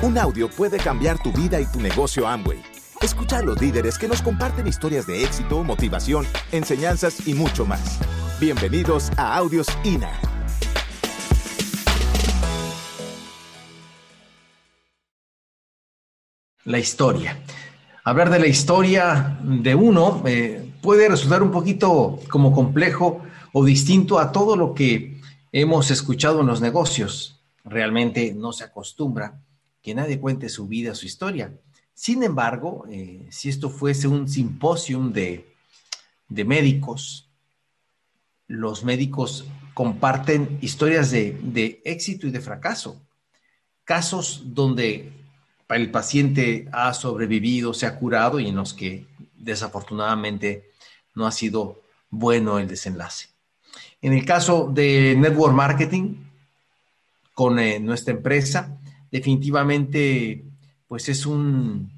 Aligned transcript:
Un 0.00 0.16
audio 0.16 0.48
puede 0.48 0.78
cambiar 0.78 1.20
tu 1.20 1.32
vida 1.32 1.60
y 1.60 1.66
tu 1.66 1.80
negocio 1.80 2.28
Amway. 2.28 2.62
Escucha 3.02 3.38
a 3.38 3.42
los 3.42 3.60
líderes 3.60 3.98
que 3.98 4.06
nos 4.06 4.22
comparten 4.22 4.68
historias 4.68 5.08
de 5.08 5.24
éxito, 5.24 5.64
motivación, 5.64 6.24
enseñanzas 6.52 7.26
y 7.26 7.34
mucho 7.34 7.66
más. 7.66 7.98
Bienvenidos 8.38 9.10
a 9.16 9.36
Audios 9.36 9.66
INA. 9.82 10.12
La 16.62 16.78
historia. 16.78 17.42
Hablar 18.04 18.30
de 18.30 18.38
la 18.38 18.46
historia 18.46 19.36
de 19.42 19.74
uno 19.74 20.22
eh, 20.26 20.74
puede 20.80 21.08
resultar 21.08 21.42
un 21.42 21.50
poquito 21.50 22.20
como 22.30 22.52
complejo 22.52 23.22
o 23.52 23.64
distinto 23.64 24.20
a 24.20 24.30
todo 24.30 24.54
lo 24.54 24.74
que 24.74 25.20
hemos 25.50 25.90
escuchado 25.90 26.42
en 26.42 26.46
los 26.46 26.60
negocios. 26.60 27.42
Realmente 27.64 28.32
no 28.32 28.52
se 28.52 28.62
acostumbra 28.62 29.40
que 29.88 29.94
nadie 29.94 30.20
cuente 30.20 30.50
su 30.50 30.68
vida, 30.68 30.94
su 30.94 31.06
historia. 31.06 31.50
Sin 31.94 32.22
embargo, 32.22 32.84
eh, 32.90 33.26
si 33.30 33.48
esto 33.48 33.70
fuese 33.70 34.06
un 34.06 34.28
simposium 34.28 35.14
de, 35.14 35.46
médicos, 36.28 37.26
los 38.48 38.84
médicos 38.84 39.46
comparten 39.72 40.58
historias 40.60 41.10
de, 41.10 41.38
de 41.42 41.80
éxito 41.86 42.26
y 42.26 42.30
de 42.30 42.42
fracaso, 42.42 43.00
casos 43.84 44.42
donde 44.44 45.10
el 45.70 45.90
paciente 45.90 46.68
ha 46.70 46.92
sobrevivido, 46.92 47.72
se 47.72 47.86
ha 47.86 47.98
curado 47.98 48.40
y 48.40 48.48
en 48.48 48.56
los 48.56 48.74
que 48.74 49.06
desafortunadamente 49.38 50.70
no 51.14 51.26
ha 51.26 51.32
sido 51.32 51.80
bueno 52.10 52.58
el 52.58 52.68
desenlace. 52.68 53.28
En 54.02 54.12
el 54.12 54.26
caso 54.26 54.70
de 54.70 55.16
Network 55.16 55.54
Marketing, 55.54 56.16
con 57.32 57.58
eh, 57.58 57.80
nuestra 57.80 58.12
empresa, 58.12 58.78
definitivamente, 59.10 60.44
pues 60.86 61.08
es 61.08 61.26
un, 61.26 61.90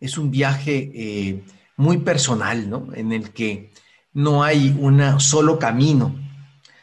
es 0.00 0.18
un 0.18 0.30
viaje 0.30 0.90
eh, 0.94 1.42
muy 1.76 1.98
personal, 1.98 2.68
¿no? 2.68 2.88
En 2.94 3.12
el 3.12 3.30
que 3.30 3.70
no 4.12 4.42
hay 4.42 4.76
un 4.78 5.20
solo 5.20 5.58
camino. 5.58 6.14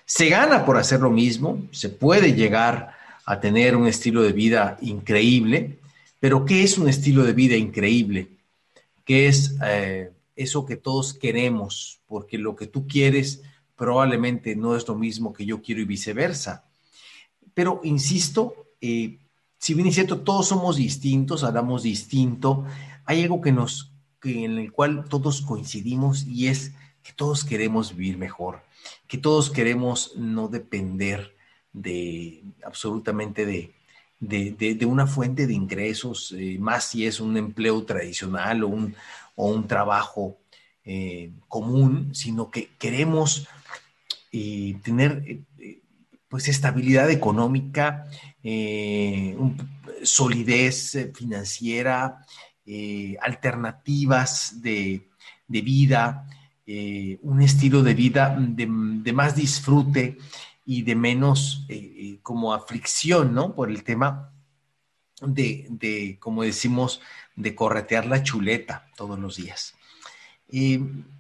Se 0.06 0.30
gana 0.30 0.66
por 0.66 0.78
hacer 0.78 1.02
lo 1.02 1.10
mismo, 1.10 1.68
se 1.72 1.90
puede 1.90 2.34
llegar 2.34 2.94
a 3.26 3.40
tener 3.40 3.76
un 3.76 3.88
estilo 3.88 4.22
de 4.22 4.34
vida 4.34 4.78
increíble, 4.82 5.80
pero 6.20 6.46
¿qué 6.46 6.64
es 6.64 6.78
un 6.78 6.88
estilo 6.88 7.24
de 7.24 7.34
vida 7.34 7.56
increíble? 7.56 8.30
¿Qué 9.04 9.28
es 9.28 9.56
eh, 9.66 10.12
eso 10.36 10.66
que 10.66 10.76
todos 10.76 11.14
queremos? 11.14 12.00
Porque 12.08 12.38
lo 12.38 12.56
que 12.56 12.68
tú 12.68 12.88
quieres 12.88 13.42
probablemente 13.76 14.56
no 14.56 14.76
es 14.76 14.88
lo 14.88 14.96
mismo 14.96 15.34
que 15.34 15.46
yo 15.46 15.62
quiero 15.62 15.82
y 15.82 15.86
viceversa. 15.86 16.66
Pero 17.54 17.82
insisto, 17.84 18.65
eh, 18.82 19.20
si 19.58 19.74
bien 19.74 19.88
es 19.88 19.96
cierto, 19.96 20.20
todos 20.22 20.48
somos 20.48 20.78
distintos, 20.78 21.44
hablamos 21.44 21.84
distinto, 21.84 22.66
hay 23.06 23.24
algo 23.24 23.42
que 23.42 23.52
nos, 23.52 23.92
que 24.22 24.46
en 24.46 24.58
el 24.58 24.72
cual 24.72 25.06
todos 25.10 25.42
coincidimos 25.42 26.26
y 26.26 26.48
es 26.48 26.74
que 27.04 27.14
todos 27.14 27.44
queremos 27.44 27.96
vivir 27.96 28.18
mejor, 28.18 28.62
que 29.08 29.18
todos 29.18 29.50
queremos 29.50 30.14
no 30.16 30.48
depender 30.48 31.36
de 31.74 32.44
absolutamente 32.64 33.46
de, 33.46 33.74
de, 34.20 34.86
una 34.86 35.08
fuente 35.08 35.46
de 35.46 35.54
ingresos, 35.54 36.34
eh, 36.38 36.58
más 36.60 36.86
si 36.86 37.06
es 37.06 37.20
un 37.20 37.38
empleo 37.38 37.84
tradicional 37.84 38.64
o 38.64 38.68
un, 38.68 38.96
o 39.36 39.50
un 39.50 39.68
trabajo 39.68 40.38
eh, 40.84 41.32
común, 41.48 42.14
sino 42.14 42.50
que 42.50 42.70
queremos 42.78 43.48
tener 44.84 45.46
pues 46.36 46.50
estabilidad 46.50 47.10
económica, 47.12 48.08
eh, 48.44 49.38
solidez 50.04 51.10
financiera, 51.14 52.26
alternativas 53.22 54.62
de, 54.62 55.08
vida, 55.48 56.28
un 57.22 57.42
estilo 57.42 57.84
de 57.84 57.94
vida 57.94 58.36
de, 58.38 58.68
más 59.14 59.38
disfrute 59.38 60.18
y 60.66 60.82
de 60.82 60.96
menos 60.96 61.66
como 62.22 62.54
aflicción, 62.54 63.34
¿no? 63.34 63.56
Por 63.56 63.72
el 63.72 63.86
tema 63.86 64.30
de, 65.22 65.68
de, 65.70 66.18
como 66.20 66.44
decimos, 66.44 67.00
de 67.38 67.56
corretear 67.56 68.08
la 68.08 68.24
chuleta 68.24 68.90
todos 68.98 69.18
los 69.18 69.38
días. 69.38 69.74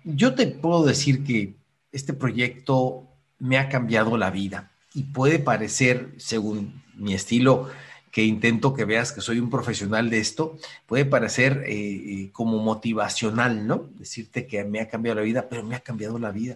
yo 0.03 0.35
te 0.35 0.47
puedo 0.47 0.84
decir 0.84 1.23
que 1.23 1.56
este 1.94 2.11
proyecto 2.11 3.07
me 3.40 3.57
ha 3.57 3.69
cambiado 3.69 4.17
la 4.17 4.29
vida 4.29 4.73
y 4.95 5.03
puede 5.03 5.39
parecer, 5.39 6.13
según 6.17 6.81
mi 6.95 7.13
estilo, 7.13 7.69
que 8.11 8.23
intento 8.23 8.73
que 8.73 8.85
veas 8.85 9.11
que 9.11 9.19
soy 9.19 9.39
un 9.39 9.50
profesional 9.50 10.09
de 10.09 10.19
esto, 10.19 10.57
puede 10.85 11.03
parecer 11.03 11.66
eh, 11.67 11.73
eh, 11.73 12.29
como 12.31 12.59
motivacional, 12.59 13.67
¿no? 13.67 13.89
Decirte 14.00 14.47
que 14.47 14.63
me 14.63 14.79
ha 14.79 14.88
cambiado 14.88 15.19
la 15.19 15.25
vida, 15.25 15.50
pero 15.50 15.63
me 15.63 15.75
ha 15.75 15.81
cambiado 15.81 16.17
la 16.17 16.31
vida. 16.31 16.55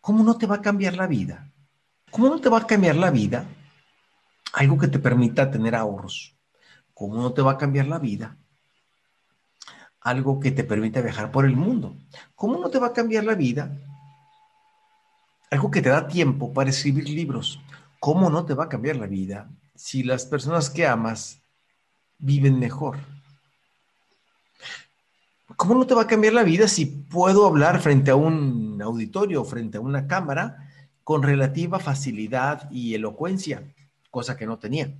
¿Cómo 0.00 0.22
no 0.22 0.38
te 0.38 0.46
va 0.46 0.56
a 0.56 0.62
cambiar 0.62 0.94
la 0.94 1.08
vida? 1.08 1.50
¿Cómo 2.12 2.28
no 2.28 2.40
te 2.40 2.48
va 2.48 2.58
a 2.58 2.66
cambiar 2.68 2.94
la 2.94 3.10
vida? 3.10 3.48
Algo 4.52 4.78
que 4.78 4.86
te 4.86 5.00
permita 5.00 5.50
tener 5.50 5.74
ahorros. 5.74 6.36
¿Cómo 6.94 7.20
no 7.20 7.32
te 7.32 7.42
va 7.42 7.52
a 7.52 7.58
cambiar 7.58 7.88
la 7.88 7.98
vida? 7.98 8.36
Algo 10.00 10.38
que 10.38 10.52
te 10.52 10.62
permita 10.62 11.00
viajar 11.00 11.32
por 11.32 11.46
el 11.46 11.56
mundo. 11.56 11.96
¿Cómo 12.36 12.60
no 12.60 12.70
te 12.70 12.78
va 12.78 12.86
a 12.86 12.92
cambiar 12.92 13.24
la 13.24 13.34
vida? 13.34 13.76
Algo 15.50 15.70
que 15.70 15.82
te 15.82 15.88
da 15.88 16.06
tiempo 16.08 16.52
para 16.52 16.70
escribir 16.70 17.08
libros. 17.08 17.60
¿Cómo 18.00 18.30
no 18.30 18.44
te 18.44 18.54
va 18.54 18.64
a 18.64 18.68
cambiar 18.68 18.96
la 18.96 19.06
vida 19.06 19.50
si 19.74 20.02
las 20.02 20.26
personas 20.26 20.70
que 20.70 20.86
amas 20.86 21.40
viven 22.18 22.58
mejor? 22.58 22.98
¿Cómo 25.56 25.74
no 25.74 25.86
te 25.86 25.94
va 25.94 26.02
a 26.02 26.06
cambiar 26.06 26.34
la 26.34 26.44
vida 26.44 26.68
si 26.68 26.86
puedo 26.86 27.46
hablar 27.46 27.80
frente 27.80 28.10
a 28.10 28.16
un 28.16 28.80
auditorio, 28.82 29.44
frente 29.44 29.78
a 29.78 29.80
una 29.80 30.06
cámara, 30.06 30.68
con 31.02 31.22
relativa 31.22 31.80
facilidad 31.80 32.70
y 32.70 32.94
elocuencia, 32.94 33.64
cosa 34.10 34.36
que 34.36 34.46
no 34.46 34.58
tenía? 34.58 34.94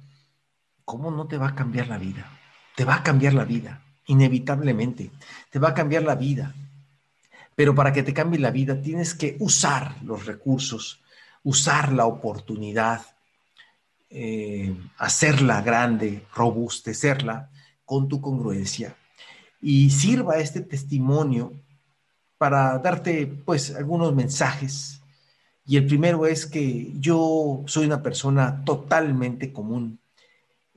¿Cómo 0.85 1.11
no 1.11 1.29
te 1.29 1.37
va 1.37 1.49
a 1.49 1.55
cambiar 1.55 1.89
la 1.89 1.99
vida? 1.99 2.27
Te 2.75 2.85
va 2.85 2.97
a 2.97 3.03
cambiar 3.03 3.35
la 3.35 3.45
vida, 3.45 3.83
inevitablemente. 4.07 5.11
Te 5.51 5.59
va 5.59 5.69
a 5.69 5.75
cambiar 5.75 6.03
la 6.03 6.15
vida. 6.15 6.55
Pero 7.59 7.75
para 7.75 7.93
que 7.93 8.05
te 8.05 8.15
cambie 8.15 8.39
la 8.39 8.53
vida 8.53 8.81
tienes 8.81 9.15
que 9.15 9.37
usar 9.41 10.01
los 10.05 10.27
recursos, 10.27 11.03
usar 11.43 11.93
la 11.93 12.07
oportunidad, 12.07 13.01
eh, 14.11 14.73
hacerla 14.97 15.61
grande, 15.61 16.25
robustecerla 16.37 17.51
con 17.85 18.07
tu 18.07 18.21
congruencia. 18.21 18.95
Y 19.61 19.91
sirva 19.91 20.39
este 20.39 20.61
testimonio 20.61 21.53
para 22.39 22.79
darte 22.79 23.27
pues 23.27 23.75
algunos 23.75 24.15
mensajes. 24.15 25.03
Y 25.67 25.79
el 25.79 25.87
primero 25.87 26.27
es 26.27 26.47
que 26.47 26.93
yo 27.01 27.65
soy 27.67 27.87
una 27.87 28.05
persona 28.05 28.63
totalmente 28.65 29.53
común 29.53 29.99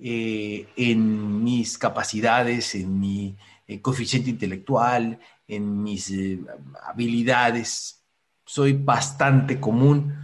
eh, 0.03 0.67
en 0.77 1.43
mis 1.43 1.77
capacidades, 1.77 2.73
en 2.73 2.99
mi 2.99 3.35
eh, 3.67 3.81
coeficiente 3.81 4.31
intelectual, 4.31 5.19
en 5.47 5.83
mis 5.83 6.09
eh, 6.09 6.39
habilidades. 6.87 8.01
Soy 8.43 8.73
bastante 8.73 9.59
común, 9.59 10.15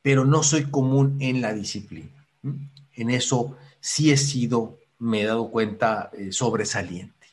pero 0.00 0.24
no 0.24 0.44
soy 0.44 0.70
común 0.70 1.16
en 1.18 1.40
la 1.40 1.52
disciplina. 1.52 2.08
En 2.94 3.10
eso 3.10 3.56
sí 3.80 4.12
he 4.12 4.16
sido, 4.16 4.78
me 5.00 5.22
he 5.22 5.26
dado 5.26 5.50
cuenta, 5.50 6.12
sobresaliente. 6.30 7.26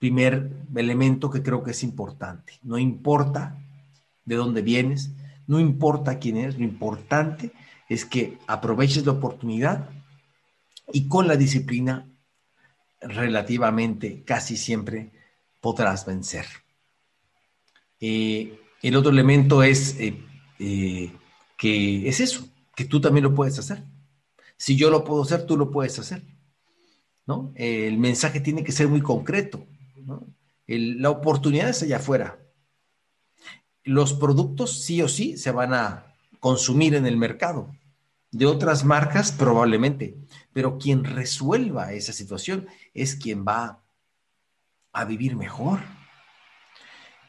Primer 0.00 0.50
elemento 0.74 1.30
que 1.30 1.44
creo 1.44 1.62
que 1.62 1.70
es 1.70 1.84
importante. 1.84 2.54
No 2.64 2.76
importa 2.76 3.56
de 4.24 4.34
dónde 4.34 4.62
vienes, 4.62 5.10
no 5.46 5.60
importa 5.60 6.18
quién 6.18 6.38
eres, 6.38 6.58
lo 6.58 6.64
importante 6.64 7.52
es 7.88 8.04
que 8.04 8.38
aproveches 8.48 9.06
la 9.06 9.12
oportunidad 9.12 9.88
y 10.92 11.08
con 11.08 11.26
la 11.26 11.36
disciplina 11.36 12.08
relativamente 13.00 14.22
casi 14.24 14.56
siempre 14.56 15.12
podrás 15.60 16.06
vencer. 16.06 16.46
Eh, 18.00 18.60
el 18.82 18.96
otro 18.96 19.10
elemento 19.10 19.62
es 19.62 19.98
eh, 19.98 20.22
eh, 20.58 21.12
que 21.56 22.08
es 22.08 22.20
eso, 22.20 22.48
que 22.74 22.84
tú 22.84 23.00
también 23.00 23.24
lo 23.24 23.34
puedes 23.34 23.58
hacer. 23.58 23.82
Si 24.56 24.76
yo 24.76 24.90
lo 24.90 25.04
puedo 25.04 25.22
hacer, 25.22 25.46
tú 25.46 25.56
lo 25.56 25.70
puedes 25.70 25.98
hacer. 25.98 26.22
¿no? 27.26 27.52
El 27.56 27.98
mensaje 27.98 28.40
tiene 28.40 28.62
que 28.62 28.72
ser 28.72 28.88
muy 28.88 29.00
concreto. 29.00 29.66
la 30.66 31.10
oportunidad 31.10 31.70
es 31.70 31.82
allá 31.82 31.96
afuera. 31.96 32.38
Los 33.84 34.14
productos 34.14 34.82
sí 34.82 35.02
o 35.02 35.08
sí 35.08 35.36
se 35.36 35.50
van 35.50 35.74
a 35.74 36.14
consumir 36.40 36.94
en 36.94 37.06
el 37.06 37.16
mercado. 37.16 37.74
De 38.36 38.44
otras 38.44 38.84
marcas 38.84 39.32
probablemente, 39.32 40.14
pero 40.52 40.76
quien 40.76 41.04
resuelva 41.04 41.94
esa 41.94 42.12
situación 42.12 42.66
es 42.92 43.16
quien 43.16 43.46
va 43.46 43.80
a 44.92 45.04
vivir 45.06 45.36
mejor. 45.36 45.80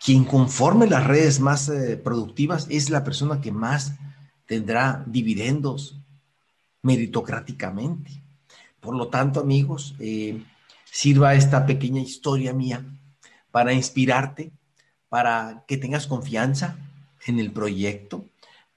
Quien 0.04 0.26
conforme 0.26 0.86
las 0.86 1.08
redes 1.08 1.40
más 1.40 1.70
eh, 1.70 1.96
productivas 1.96 2.68
es 2.70 2.90
la 2.90 3.06
persona 3.06 3.40
que 3.40 3.54
más 3.54 3.94
tendrá 4.48 5.06
dividendos, 5.08 5.98
meritocráticamente. 6.82 8.22
Por 8.82 8.94
lo 8.94 9.08
tanto, 9.08 9.40
amigos, 9.40 9.96
eh, 10.00 10.44
sirva 10.84 11.36
esta 11.36 11.66
pequeña 11.66 12.02
historia 12.02 12.52
mía 12.52 12.84
para 13.52 13.72
inspirarte, 13.72 14.52
para 15.08 15.64
que 15.70 15.78
tengas 15.78 16.06
confianza 16.06 16.78
en 17.28 17.40
el 17.40 17.54
proyecto, 17.54 18.26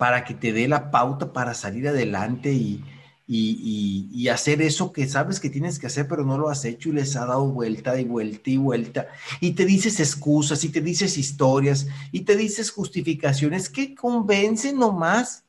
para 0.01 0.25
que 0.25 0.33
te 0.33 0.55
dé 0.55 0.67
la 0.67 0.91
pauta 0.91 1.31
para 1.31 1.53
salir 1.53 1.87
adelante 1.87 2.55
y, 2.55 2.83
y, 3.27 4.29
hacer 4.29 4.63
eso 4.63 4.95
que 4.95 5.07
sabes 5.07 5.39
que 5.39 5.51
tienes 5.51 5.79
que 5.79 5.89
hacer, 5.89 6.09
pero 6.09 6.25
no 6.25 6.39
lo 6.39 6.49
has 6.49 6.65
hecho 6.65 6.89
y 6.89 6.93
les 6.93 7.17
ha 7.17 7.27
dado 7.27 7.49
vuelta 7.49 8.01
y 8.01 8.05
vuelta 8.05 8.49
y 8.49 8.57
vuelta. 8.57 9.09
Y 9.43 9.51
te 9.51 9.67
dices 9.67 10.01
excusas 10.01 10.65
y 10.65 10.71
te 10.71 10.81
dices 10.81 11.19
historias 11.19 11.87
y 12.13 12.21
te 12.23 12.35
dices 12.35 12.71
justificaciones 12.71 13.69
que 13.69 13.95
convencen 13.95 14.79
nomás 14.79 15.45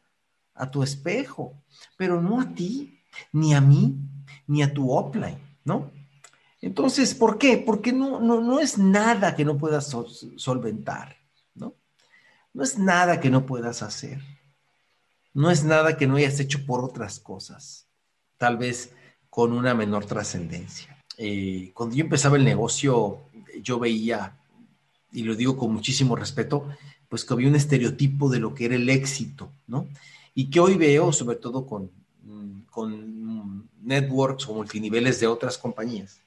a 0.53 0.69
tu 0.69 0.83
espejo, 0.83 1.53
pero 1.95 2.21
no 2.21 2.41
a 2.41 2.53
ti, 2.53 2.99
ni 3.31 3.53
a 3.53 3.61
mí, 3.61 3.95
ni 4.47 4.63
a 4.63 4.73
tu 4.73 4.91
offline, 4.91 5.39
¿no? 5.63 5.93
Entonces, 6.59 7.15
¿por 7.15 7.37
qué? 7.37 7.57
Porque 7.57 7.93
no, 7.93 8.19
no, 8.19 8.41
no 8.41 8.59
es 8.59 8.77
nada 8.77 9.33
que 9.33 9.45
no 9.45 9.57
puedas 9.57 9.95
solventar, 10.35 11.15
¿no? 11.55 11.73
No 12.53 12.63
es 12.63 12.77
nada 12.77 13.21
que 13.21 13.29
no 13.29 13.45
puedas 13.45 13.81
hacer 13.81 14.19
no 15.33 15.51
es 15.51 15.63
nada 15.63 15.97
que 15.97 16.07
no 16.07 16.15
hayas 16.17 16.39
hecho 16.39 16.65
por 16.65 16.83
otras 16.83 17.19
cosas, 17.19 17.87
tal 18.37 18.57
vez 18.57 18.93
con 19.29 19.53
una 19.53 19.73
menor 19.73 20.05
trascendencia. 20.05 20.97
Eh, 21.17 21.71
cuando 21.73 21.95
yo 21.95 22.03
empezaba 22.03 22.37
el 22.37 22.43
negocio, 22.43 23.19
yo 23.61 23.79
veía, 23.79 24.37
y 25.11 25.23
lo 25.23 25.35
digo 25.35 25.57
con 25.57 25.73
muchísimo 25.73 26.15
respeto, 26.15 26.67
pues 27.07 27.25
que 27.25 27.33
había 27.33 27.47
un 27.47 27.55
estereotipo 27.55 28.29
de 28.29 28.39
lo 28.39 28.53
que 28.53 28.65
era 28.65 28.75
el 28.75 28.89
éxito, 28.89 29.51
¿no? 29.67 29.87
Y 30.33 30.49
que 30.49 30.59
hoy 30.59 30.75
veo, 30.75 31.11
sobre 31.11 31.35
todo 31.35 31.65
con, 31.65 31.91
con 32.69 33.69
networks 33.81 34.47
o 34.47 34.53
multiniveles 34.53 35.19
de 35.19 35.27
otras 35.27 35.57
compañías, 35.57 36.21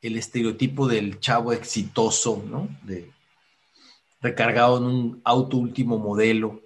el 0.00 0.16
estereotipo 0.16 0.86
del 0.86 1.18
chavo 1.18 1.52
exitoso, 1.52 2.44
¿no? 2.48 2.68
De, 2.82 3.10
recargado 4.20 4.78
en 4.78 4.84
un 4.84 5.20
auto 5.22 5.58
último 5.58 5.98
modelo, 5.98 6.62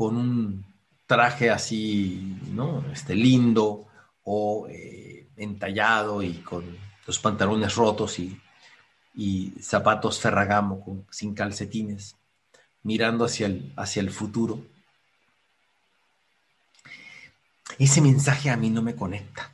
con 0.00 0.16
un 0.16 0.64
traje 1.04 1.50
así, 1.50 2.38
¿no? 2.52 2.82
Este 2.90 3.14
lindo 3.14 3.86
o 4.24 4.66
eh, 4.66 5.28
entallado 5.36 6.22
y 6.22 6.38
con 6.38 6.64
los 7.06 7.18
pantalones 7.18 7.74
rotos 7.74 8.18
y, 8.18 8.40
zapatos 9.60 10.18
ferragamo 10.18 11.04
sin 11.10 11.34
calcetines, 11.34 12.16
mirando 12.82 13.26
hacia 13.26 13.48
el, 13.48 13.74
hacia 13.76 14.00
el 14.00 14.10
futuro. 14.10 14.64
Ese 17.78 18.00
mensaje 18.00 18.48
a 18.48 18.56
mí 18.56 18.70
no 18.70 18.80
me 18.80 18.96
conecta, 18.96 19.52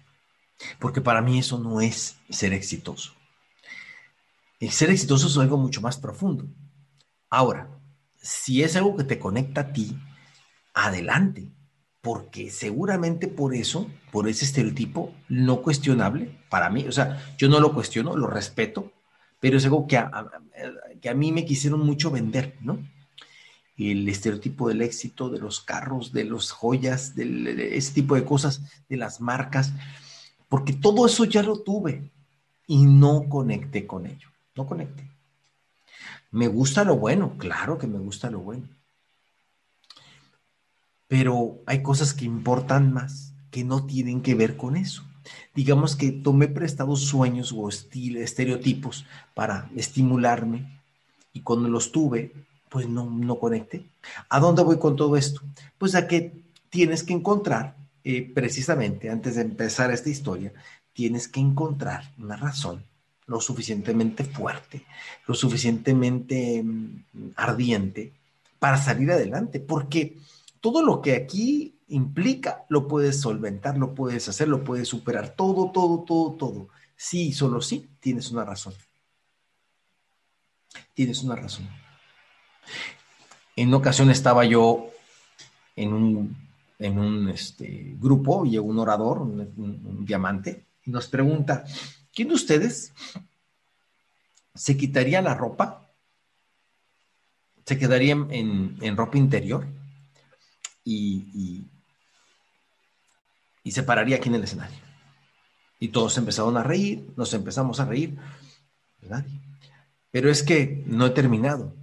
porque 0.78 1.00
para 1.00 1.22
mí 1.22 1.40
eso 1.40 1.58
no 1.58 1.80
es 1.80 2.18
ser 2.30 2.52
exitoso. 2.52 3.14
El 4.60 4.70
ser 4.70 4.90
exitoso 4.90 5.26
es 5.26 5.36
algo 5.38 5.56
mucho 5.56 5.80
más 5.80 5.96
profundo. 5.96 6.46
Ahora, 7.28 7.68
si 8.14 8.62
es 8.62 8.76
algo 8.76 8.96
que 8.96 9.02
te 9.02 9.18
conecta 9.18 9.62
a 9.62 9.72
ti, 9.72 9.98
adelante, 10.76 11.48
porque 12.02 12.50
seguramente 12.50 13.28
por 13.28 13.54
eso, 13.54 13.90
por 14.12 14.28
ese 14.28 14.44
estereotipo 14.44 15.12
no 15.28 15.62
cuestionable, 15.62 16.38
para 16.50 16.68
mí, 16.68 16.86
o 16.86 16.92
sea, 16.92 17.34
yo 17.38 17.48
no 17.48 17.60
lo 17.60 17.72
cuestiono, 17.72 18.14
lo 18.14 18.26
respeto, 18.26 18.92
pero 19.40 19.56
es 19.56 19.64
algo 19.64 19.86
que 19.86 19.96
a, 19.96 20.30
que 21.00 21.08
a 21.08 21.14
mí 21.14 21.32
me 21.32 21.46
quisieron 21.46 21.80
mucho 21.80 22.10
vender, 22.10 22.58
¿no? 22.60 22.78
El 23.78 24.06
estereotipo 24.06 24.68
del 24.68 24.82
éxito, 24.82 25.30
de 25.30 25.38
los 25.38 25.60
carros, 25.60 26.12
de 26.12 26.24
las 26.24 26.50
joyas, 26.50 27.14
de 27.14 27.76
ese 27.76 27.94
tipo 27.94 28.14
de 28.14 28.24
cosas, 28.24 28.62
de 28.88 28.98
las 28.98 29.22
marcas, 29.22 29.72
porque 30.50 30.74
todo 30.74 31.06
eso 31.06 31.24
ya 31.24 31.42
lo 31.42 31.60
tuve 31.62 32.12
y 32.66 32.84
no 32.84 33.30
conecté 33.30 33.86
con 33.86 34.06
ello, 34.06 34.28
no 34.54 34.66
conecté. 34.66 35.10
Me 36.30 36.48
gusta 36.48 36.84
lo 36.84 36.96
bueno, 36.98 37.38
claro 37.38 37.78
que 37.78 37.86
me 37.86 37.98
gusta 37.98 38.30
lo 38.30 38.40
bueno 38.40 38.68
pero 41.08 41.60
hay 41.66 41.82
cosas 41.82 42.14
que 42.14 42.24
importan 42.24 42.92
más, 42.92 43.32
que 43.50 43.64
no 43.64 43.86
tienen 43.86 44.22
que 44.22 44.34
ver 44.34 44.56
con 44.56 44.76
eso. 44.76 45.04
Digamos 45.54 45.96
que 45.96 46.12
tomé 46.12 46.48
prestados 46.48 47.00
sueños 47.02 47.52
o 47.56 47.68
estereotipos 47.68 49.06
para 49.34 49.70
estimularme 49.74 50.80
y 51.32 51.40
cuando 51.40 51.68
los 51.68 51.92
tuve, 51.92 52.32
pues 52.68 52.88
no, 52.88 53.08
no 53.08 53.38
conecté. 53.38 53.84
¿A 54.28 54.40
dónde 54.40 54.62
voy 54.62 54.78
con 54.78 54.96
todo 54.96 55.16
esto? 55.16 55.40
Pues 55.78 55.94
a 55.94 56.06
que 56.06 56.32
tienes 56.70 57.02
que 57.02 57.14
encontrar, 57.14 57.76
eh, 58.04 58.30
precisamente 58.34 59.10
antes 59.10 59.36
de 59.36 59.42
empezar 59.42 59.90
esta 59.90 60.10
historia, 60.10 60.52
tienes 60.92 61.28
que 61.28 61.40
encontrar 61.40 62.12
una 62.18 62.36
razón 62.36 62.84
lo 63.26 63.40
suficientemente 63.40 64.24
fuerte, 64.24 64.84
lo 65.26 65.34
suficientemente 65.34 66.62
mm, 66.62 67.32
ardiente 67.36 68.12
para 68.58 68.78
salir 68.78 69.10
adelante, 69.10 69.58
porque 69.60 70.16
todo 70.66 70.82
lo 70.82 71.00
que 71.00 71.14
aquí 71.14 71.78
implica 71.86 72.66
lo 72.68 72.88
puedes 72.88 73.20
solventar, 73.20 73.78
lo 73.78 73.94
puedes 73.94 74.28
hacer, 74.28 74.48
lo 74.48 74.64
puedes 74.64 74.88
superar, 74.88 75.36
todo, 75.36 75.70
todo, 75.70 76.02
todo, 76.02 76.32
todo. 76.32 76.68
Sí, 76.96 77.32
solo 77.32 77.60
sí, 77.60 77.88
tienes 78.00 78.32
una 78.32 78.44
razón. 78.44 78.74
Tienes 80.92 81.22
una 81.22 81.36
razón. 81.36 81.68
En 83.54 83.68
una 83.68 83.76
ocasión 83.76 84.10
estaba 84.10 84.44
yo 84.44 84.90
en 85.76 85.92
un, 85.92 86.36
en 86.80 86.98
un 86.98 87.28
este, 87.28 87.94
grupo 88.00 88.44
y 88.44 88.58
un 88.58 88.76
orador, 88.80 89.22
un, 89.22 90.04
diamante, 90.04 90.66
y 90.84 90.90
nos 90.90 91.06
pregunta, 91.06 91.62
¿quién 92.12 92.26
de 92.26 92.34
ustedes 92.34 92.92
se 94.52 94.76
quitaría 94.76 95.22
la 95.22 95.34
ropa? 95.34 95.88
¿Se 97.64 97.78
quedaría 97.78 98.14
en, 98.14 98.76
en 98.80 98.96
ropa 98.96 99.16
interior? 99.16 99.64
Y, 100.86 101.66
y, 103.64 103.70
se 103.72 103.82
pararía 103.82 104.16
aquí 104.16 104.28
en 104.28 104.36
el 104.36 104.44
escenario. 104.44 104.78
Y 105.80 105.88
todos 105.88 106.16
empezaron 106.16 106.56
a 106.56 106.62
reír, 106.62 107.12
nos 107.16 107.34
empezamos 107.34 107.80
a 107.80 107.84
reír. 107.84 108.16
Pero 110.12 110.30
es 110.30 110.42
que 110.44 110.84
no 110.86 111.06
he 111.06 111.10
terminado. 111.10 111.74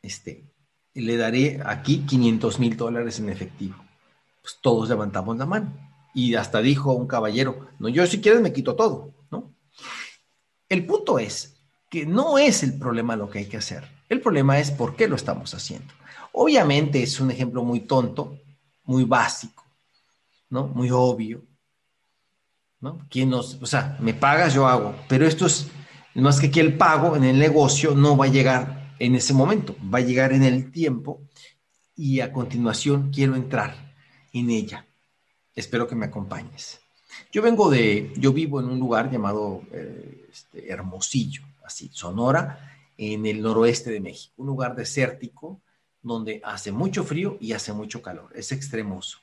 Este, 0.00 0.50
le 0.94 1.16
daré 1.16 1.60
aquí 1.64 2.04
500 2.06 2.58
mil 2.58 2.76
dólares 2.76 3.18
en 3.18 3.28
efectivo. 3.28 3.76
Pues 4.40 4.58
todos 4.60 4.88
levantamos 4.88 5.36
la 5.36 5.46
mano. 5.46 5.76
Y 6.14 6.34
hasta 6.34 6.62
dijo 6.62 6.92
un 6.92 7.06
caballero, 7.06 7.68
no, 7.78 7.88
yo 7.88 8.06
si 8.06 8.20
quieres 8.20 8.40
me 8.40 8.52
quito 8.52 8.74
todo, 8.74 9.14
¿no? 9.30 9.54
El 10.68 10.86
punto 10.86 11.18
es 11.18 11.56
que 11.90 12.06
no 12.06 12.38
es 12.38 12.62
el 12.62 12.78
problema 12.78 13.16
lo 13.16 13.28
que 13.28 13.40
hay 13.40 13.46
que 13.46 13.58
hacer. 13.58 13.86
El 14.08 14.20
problema 14.20 14.58
es 14.58 14.70
por 14.70 14.96
qué 14.96 15.06
lo 15.08 15.16
estamos 15.16 15.54
haciendo. 15.54 15.92
Obviamente 16.32 17.02
es 17.02 17.20
un 17.20 17.30
ejemplo 17.30 17.62
muy 17.62 17.80
tonto, 17.80 18.38
muy 18.84 19.04
básico, 19.04 19.64
¿no? 20.50 20.66
Muy 20.68 20.90
obvio, 20.90 21.42
¿no? 22.80 23.06
¿Quién 23.10 23.30
nos, 23.30 23.58
o 23.60 23.66
sea, 23.66 23.96
me 24.00 24.14
pagas, 24.14 24.54
yo 24.54 24.66
hago, 24.66 24.94
pero 25.08 25.26
esto 25.26 25.46
es 25.46 25.68
más 26.14 26.40
que 26.40 26.48
aquí 26.48 26.60
el 26.60 26.76
pago 26.76 27.16
en 27.16 27.24
el 27.24 27.38
negocio 27.38 27.94
no 27.94 28.16
va 28.16 28.26
a 28.26 28.28
llegar 28.28 28.94
en 28.98 29.14
ese 29.14 29.34
momento, 29.34 29.76
va 29.92 29.98
a 29.98 30.02
llegar 30.02 30.32
en 30.32 30.42
el 30.42 30.70
tiempo 30.70 31.20
y 31.96 32.20
a 32.20 32.32
continuación 32.32 33.10
quiero 33.12 33.34
entrar 33.36 33.94
en 34.32 34.50
ella. 34.50 34.86
Espero 35.54 35.86
que 35.86 35.94
me 35.94 36.06
acompañes. 36.06 36.80
Yo 37.30 37.42
vengo 37.42 37.70
de, 37.70 38.12
yo 38.16 38.32
vivo 38.32 38.60
en 38.60 38.66
un 38.66 38.78
lugar 38.78 39.10
llamado 39.10 39.62
eh, 39.72 40.28
este, 40.30 40.70
Hermosillo, 40.70 41.42
así, 41.64 41.90
Sonora, 41.92 42.78
en 42.96 43.26
el 43.26 43.42
noroeste 43.42 43.90
de 43.90 44.00
México, 44.00 44.34
un 44.38 44.46
lugar 44.46 44.74
desértico, 44.74 45.60
donde 46.02 46.40
hace 46.44 46.72
mucho 46.72 47.04
frío 47.04 47.38
y 47.40 47.52
hace 47.52 47.72
mucho 47.72 48.02
calor, 48.02 48.30
es 48.34 48.52
extremoso. 48.52 49.18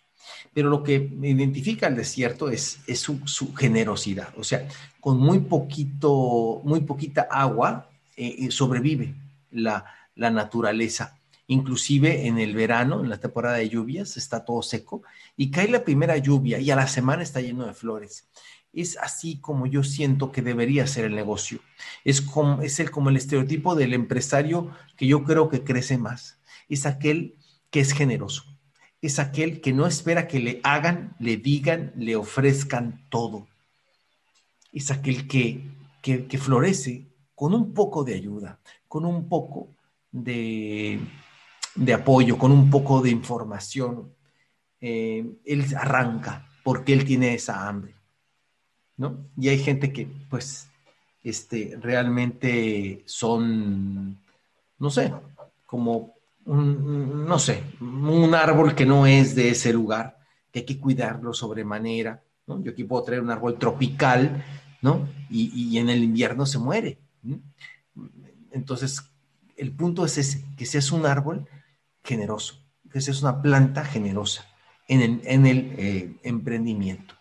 Pero 0.53 0.69
lo 0.69 0.83
que 0.83 0.95
identifica 1.21 1.88
el 1.88 1.95
desierto 1.95 2.50
es, 2.50 2.79
es 2.88 3.00
su, 3.00 3.53
generosidad, 3.55 4.33
o 4.38 4.43
sea, 4.43 4.67
con 5.00 5.17
muy 5.17 5.39
poquito, 5.39 6.62
muy 6.63 6.81
poquita 6.81 7.27
agua 7.29 7.89
eh, 8.15 8.36
eh, 8.39 8.51
sobrevive 8.51 9.15
la, 9.51 9.86
la 10.15 10.29
naturaleza. 10.29 11.15
Inclusive 11.48 12.27
en 12.27 12.38
el 12.38 12.53
verano, 12.53 13.01
en 13.01 13.09
la 13.09 13.17
temporada 13.17 13.57
de 13.57 13.69
lluvias, 13.69 14.17
está 14.17 14.45
todo 14.45 14.62
seco 14.62 15.01
y 15.36 15.50
cae 15.50 15.67
la 15.67 15.83
primera 15.83 16.15
lluvia 16.17 16.59
y 16.59 16.69
a 16.69 16.75
la 16.75 16.88
semana 16.88 17.24
está 17.24 17.41
lleno 17.41 17.65
de 17.65 17.74
flores. 17.74 18.27
Es 18.71 18.98
así 18.98 19.39
como 19.39 19.65
yo 19.65 19.83
siento 19.83 20.31
que 20.31 20.43
debería 20.43 20.86
ser 20.86 21.05
el 21.05 21.15
negocio. 21.15 21.59
Es 22.05 22.21
como, 22.21 22.62
es 22.62 22.79
el, 22.79 22.91
como 22.91 23.09
el 23.09 23.17
estereotipo 23.17 23.74
del 23.74 23.95
empresario 23.95 24.69
que 24.95 25.07
yo 25.07 25.24
creo 25.24 25.50
que 25.50 25.63
crece 25.63 25.98
más 25.98 26.38
es 26.69 26.85
aquel 26.85 27.35
que 27.69 27.81
es 27.81 27.91
generoso, 27.91 28.43
es 29.01 29.19
aquel 29.19 29.61
que 29.61 29.73
no 29.73 29.88
espera 29.88 30.27
que 30.27 30.39
le 30.39 30.59
hagan, 30.63 31.15
le 31.19 31.38
digan, 31.38 31.91
le 31.95 32.15
ofrezcan 32.15 33.05
todo. 33.09 33.47
Es 34.71 34.91
aquel 34.91 35.27
que, 35.27 35.63
que, 36.01 36.38
florece 36.38 37.07
con 37.33 37.53
un 37.53 37.73
poco 37.73 38.03
de 38.03 38.15
ayuda, 38.15 38.59
con 38.88 39.05
un 39.05 39.27
poco 39.27 39.69
de, 40.11 40.99
de 41.75 41.93
apoyo, 41.93 42.38
con 42.38 42.51
un 42.51 42.69
poco 42.69 43.01
de 43.01 43.09
información, 43.09 44.13
eh, 44.81 45.25
él 45.45 45.65
arranca 45.75 46.49
porque 46.63 46.93
él 46.93 47.05
tiene 47.05 47.33
esa 47.33 47.67
hambre, 47.67 47.95
¿no? 48.97 49.25
Y 49.38 49.49
hay 49.49 49.59
gente 49.59 49.91
que, 49.91 50.07
pues, 50.29 50.69
este, 51.23 51.77
realmente 51.81 53.03
son, 53.05 54.19
no 54.77 54.89
sé, 54.89 55.13
como 55.65 56.18
un, 56.46 57.25
no 57.25 57.39
sé, 57.39 57.63
un 57.79 58.34
árbol 58.34 58.75
que 58.75 58.86
no 58.86 59.05
es 59.05 59.36
de 59.36 59.50
ese 59.50 59.74
lugar, 59.74 60.17
que 60.51 60.60
hay 60.60 60.65
que 60.65 60.79
cuidarlo 60.79 61.34
sobremanera, 61.34 62.24
¿no? 62.48 62.62
Yo 62.63 62.72
aquí 62.72 62.84
puedo 62.84 63.03
traer 63.03 63.22
un 63.22 63.29
árbol 63.29 63.58
tropical, 63.58 64.43
¿no? 64.81 65.08
Y, 65.29 65.77
en 65.77 65.89
el 65.89 66.03
invierno 66.03 66.46
se 66.46 66.58
muere. 66.58 67.00
Entonces, 68.51 69.03
el 69.58 69.72
punto 69.72 70.05
es 70.05 70.17
ese, 70.17 70.43
que 70.58 70.65
seas 70.65 70.91
un 70.91 71.05
árbol 71.05 71.48
generoso, 72.03 72.55
que 72.91 73.01
seas 73.01 73.22
una 73.22 73.41
planta 73.41 73.86
generosa 73.86 74.46
en 74.88 75.46
el, 75.46 75.75
eh, 75.77 76.15
emprendimiento. 76.24 77.13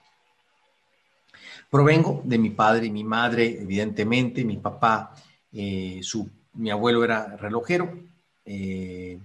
Provengo 1.71 2.23
de 2.25 2.39
mi 2.39 2.49
padre 2.49 2.87
y 2.87 2.91
mi 2.91 3.05
madre, 3.05 3.61
evidentemente, 3.61 4.43
mi 4.43 4.57
papá, 4.57 5.15
eh, 5.53 6.01
su, 6.03 6.31
mi 6.55 6.71
abuelo 6.71 7.05
era 7.05 7.37
relojero, 7.37 8.08
eh, 8.51 9.19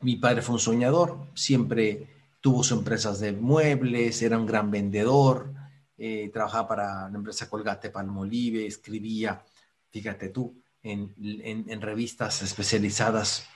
mi 0.00 0.16
padre 0.16 0.42
fue 0.42 0.56
un 0.56 0.60
soñador, 0.60 1.26
siempre 1.34 2.06
tuvo 2.42 2.62
sus 2.62 2.76
empresas 2.76 3.18
de 3.18 3.32
muebles, 3.32 4.20
era 4.20 4.36
un 4.36 4.44
gran 4.44 4.70
vendedor, 4.70 5.50
eh, 5.96 6.30
trabajaba 6.30 6.68
para 6.68 7.08
la 7.08 7.16
empresa 7.16 7.48
Colgate 7.48 7.88
Palmolive, 7.88 8.66
escribía, 8.66 9.42
fíjate 9.90 10.28
tú, 10.28 10.54
en, 10.82 11.80
revistas 11.80 12.42
especializadas 12.42 13.46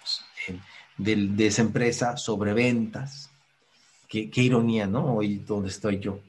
de, 0.96 1.46
esa 1.46 1.60
empresa 1.60 2.16
sobre 2.16 2.54
ventas. 2.54 3.28
Qué, 4.08 4.30
ironía, 4.36 4.86
¿no? 4.86 5.16
Hoy 5.16 5.42
donde 5.46 5.68
estoy 5.68 5.98
yo. 5.98 6.20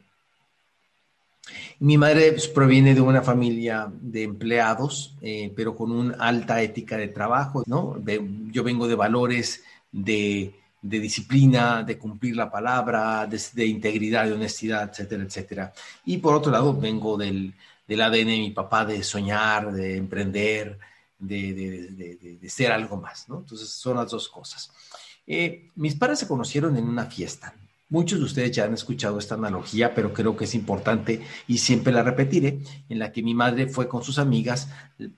Mi 1.79 1.97
madre 1.97 2.31
pues, 2.31 2.47
proviene 2.47 2.95
de 2.95 3.01
una 3.01 3.21
familia 3.21 3.87
de 3.91 4.23
empleados, 4.23 5.15
eh, 5.21 5.51
pero 5.55 5.75
con 5.75 5.91
una 5.91 6.15
alta 6.15 6.61
ética 6.61 6.97
de 6.97 7.09
trabajo, 7.09 7.63
¿no? 7.65 8.01
yo 8.51 8.63
vengo 8.63 8.87
de 8.87 8.95
valores 8.95 9.63
de, 9.91 10.53
disciplina, 10.81 11.83
de 11.83 11.97
cumplir 11.97 12.35
la 12.35 12.49
palabra, 12.49 13.27
de, 13.27 13.65
integridad, 13.65 14.25
de 14.25 14.33
honestidad, 14.33 14.89
etcétera, 14.89 15.23
etcétera. 15.23 15.73
Y 16.05 16.17
por 16.17 16.35
otro 16.35 16.51
lado, 16.51 16.73
vengo 16.73 17.17
del, 17.17 17.53
ADN 17.89 18.11
de 18.11 18.25
mi 18.25 18.51
papá 18.51 18.85
de 18.85 19.03
soñar, 19.03 19.71
de 19.71 19.97
emprender, 19.97 20.79
de, 21.19 22.39
ser 22.47 22.71
algo 22.71 22.97
más, 22.97 23.27
¿no? 23.29 23.39
Entonces 23.39 23.69
son 23.69 23.97
las 23.97 24.09
dos 24.09 24.29
cosas. 24.29 24.71
Eh, 25.25 25.69
mis 25.75 25.95
padres 25.95 26.19
se 26.19 26.27
conocieron 26.27 26.77
en 26.77 26.87
una 26.87 27.05
fiesta. 27.05 27.53
Muchos 27.89 28.19
de 28.19 28.25
ustedes 28.25 28.51
ya 28.51 28.65
han 28.65 28.73
escuchado 28.73 29.17
esta 29.17 29.35
analogía, 29.35 29.95
pero 29.95 30.11
creo 30.11 30.35
que 30.35 30.43
es 30.43 30.55
importante 30.55 31.21
y 31.47 31.59
siempre 31.59 31.93
la 31.93 32.03
repetiré, 32.03 32.59
en 32.89 32.99
la 32.99 33.13
que 33.13 33.23
mi 33.23 33.33
madre 33.33 33.67
fue 33.67 33.87
con 33.87 34.03
sus 34.03 34.19
amigas, 34.19 34.69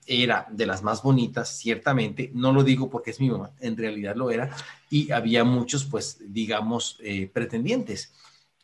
era 0.06 0.46
de 0.52 0.66
las 0.66 0.84
más 0.84 1.02
bonitas, 1.02 1.48
ciertamente, 1.58 2.30
no 2.32 2.52
lo 2.52 2.62
digo 2.62 2.88
porque 2.88 3.10
es 3.10 3.18
mi 3.18 3.28
mamá, 3.28 3.50
en 3.58 3.76
realidad 3.76 4.14
lo 4.14 4.30
era, 4.30 4.54
y 4.88 5.10
había 5.10 5.42
muchos, 5.42 5.84
pues, 5.84 6.18
digamos, 6.28 6.98
eh, 7.02 7.28
pretendientes. 7.32 8.12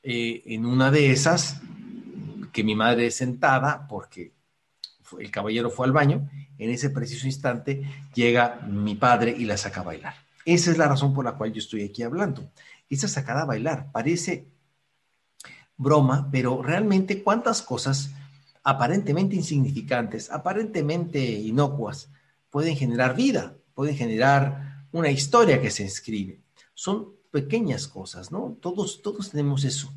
Eh, 0.05 0.41
en 0.47 0.67
una 0.67 0.93
de 0.93 1.11
esas, 1.11 1.61
que 2.53 2.63
mi 2.63 2.77
madre 2.77 3.09
es 3.09 3.17
sentada, 3.17 3.89
porque 3.89 4.31
el 5.19 5.33
caballero 5.33 5.69
fue 5.69 5.85
al 5.85 5.93
baño, 5.93 6.31
en 6.59 6.71
ese 6.71 6.91
preciso 6.91 7.27
instante 7.27 7.83
llega 8.15 8.61
mi 8.71 8.95
padre 8.95 9.35
y 9.37 9.47
la 9.47 9.57
saca 9.57 9.81
a 9.81 9.85
bailar. 9.85 10.15
Esa 10.45 10.71
es 10.71 10.79
la 10.79 10.87
razón 10.87 11.13
por 11.13 11.25
la 11.25 11.33
cual 11.33 11.53
yo 11.53 11.59
estoy 11.59 11.83
aquí 11.83 12.05
hablando 12.05 12.49
esa 12.89 13.09
sacada 13.09 13.43
a 13.43 13.47
bailar. 13.47 13.91
Parece 13.93 14.49
broma, 15.77 16.29
pero 16.31 16.63
realmente 16.63 17.23
cuántas 17.23 17.63
cosas 17.63 18.11
aparentemente 18.63 19.37
insignificantes, 19.37 20.31
aparentemente 20.31 21.21
inocuas, 21.21 22.11
pueden 22.51 22.77
generar 22.77 23.15
vida, 23.15 23.57
pueden 23.75 23.97
generar 23.97 24.87
una 24.91 25.11
historia 25.11 25.61
que 25.61 25.71
se 25.71 25.85
escribe. 25.85 26.41
Son 26.75 27.13
pequeñas 27.31 27.87
cosas, 27.87 28.33
¿no? 28.33 28.57
Todos, 28.61 29.03
todos 29.03 29.31
tenemos 29.31 29.65
eso. 29.65 29.93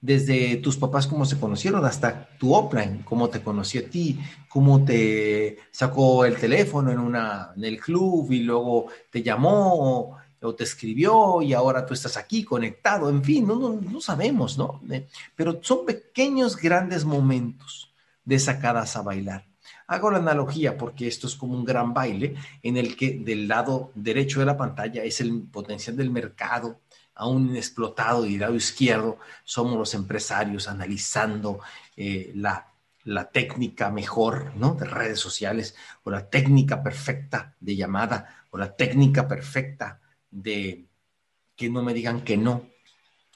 Desde 0.00 0.56
tus 0.58 0.76
papás 0.76 1.06
cómo 1.06 1.24
se 1.24 1.40
conocieron 1.40 1.84
hasta 1.84 2.28
tu 2.38 2.54
offline, 2.54 3.02
cómo 3.02 3.28
te 3.28 3.42
conoció 3.42 3.80
a 3.80 3.90
ti, 3.90 4.20
cómo 4.48 4.84
te 4.84 5.58
sacó 5.72 6.24
el 6.24 6.36
teléfono 6.36 6.92
en, 6.92 6.98
una, 6.98 7.52
en 7.56 7.64
el 7.64 7.80
club 7.80 8.30
y 8.30 8.40
luego 8.40 8.86
te 9.10 9.22
llamó 9.22 10.16
o 10.42 10.54
te 10.54 10.64
escribió 10.64 11.42
y 11.42 11.54
ahora 11.54 11.86
tú 11.86 11.94
estás 11.94 12.16
aquí 12.16 12.44
conectado, 12.44 13.08
en 13.08 13.22
fin, 13.22 13.46
no, 13.46 13.56
no, 13.56 14.00
sabemos, 14.00 14.58
¿no? 14.58 14.80
Eh, 14.90 15.08
pero 15.34 15.60
son 15.62 15.86
pequeños, 15.86 16.56
grandes 16.56 17.04
momentos 17.04 17.94
de 18.24 18.38
sacadas 18.38 18.96
a 18.96 19.02
bailar. 19.02 19.46
Hago 19.88 20.10
la 20.10 20.18
analogía 20.18 20.76
porque 20.76 21.06
esto 21.06 21.26
es 21.26 21.36
como 21.36 21.54
un 21.54 21.64
gran 21.64 21.94
baile 21.94 22.34
en 22.62 22.76
el 22.76 22.96
que 22.96 23.18
del 23.18 23.48
lado 23.48 23.92
derecho 23.94 24.40
de 24.40 24.46
la 24.46 24.56
pantalla 24.56 25.04
es 25.04 25.20
el 25.20 25.42
potencial 25.42 25.96
del 25.96 26.10
mercado, 26.10 26.80
aún 27.14 27.56
explotado 27.56 28.26
y 28.26 28.32
del 28.32 28.40
lado 28.40 28.54
izquierdo 28.54 29.18
somos 29.44 29.78
los 29.78 29.94
empresarios 29.94 30.68
analizando 30.68 31.60
eh, 31.96 32.32
la, 32.34 32.66
la 33.04 33.30
técnica 33.30 33.90
mejor, 33.90 34.52
¿no? 34.56 34.74
De 34.74 34.84
redes 34.84 35.20
sociales 35.20 35.76
o 36.02 36.10
la 36.10 36.28
técnica 36.28 36.82
perfecta 36.82 37.54
de 37.60 37.76
llamada 37.76 38.44
o 38.50 38.58
la 38.58 38.74
técnica 38.74 39.26
perfecta 39.28 40.00
de 40.36 40.86
que 41.56 41.70
no 41.70 41.82
me 41.82 41.94
digan 41.94 42.22
que 42.22 42.36
no. 42.36 42.68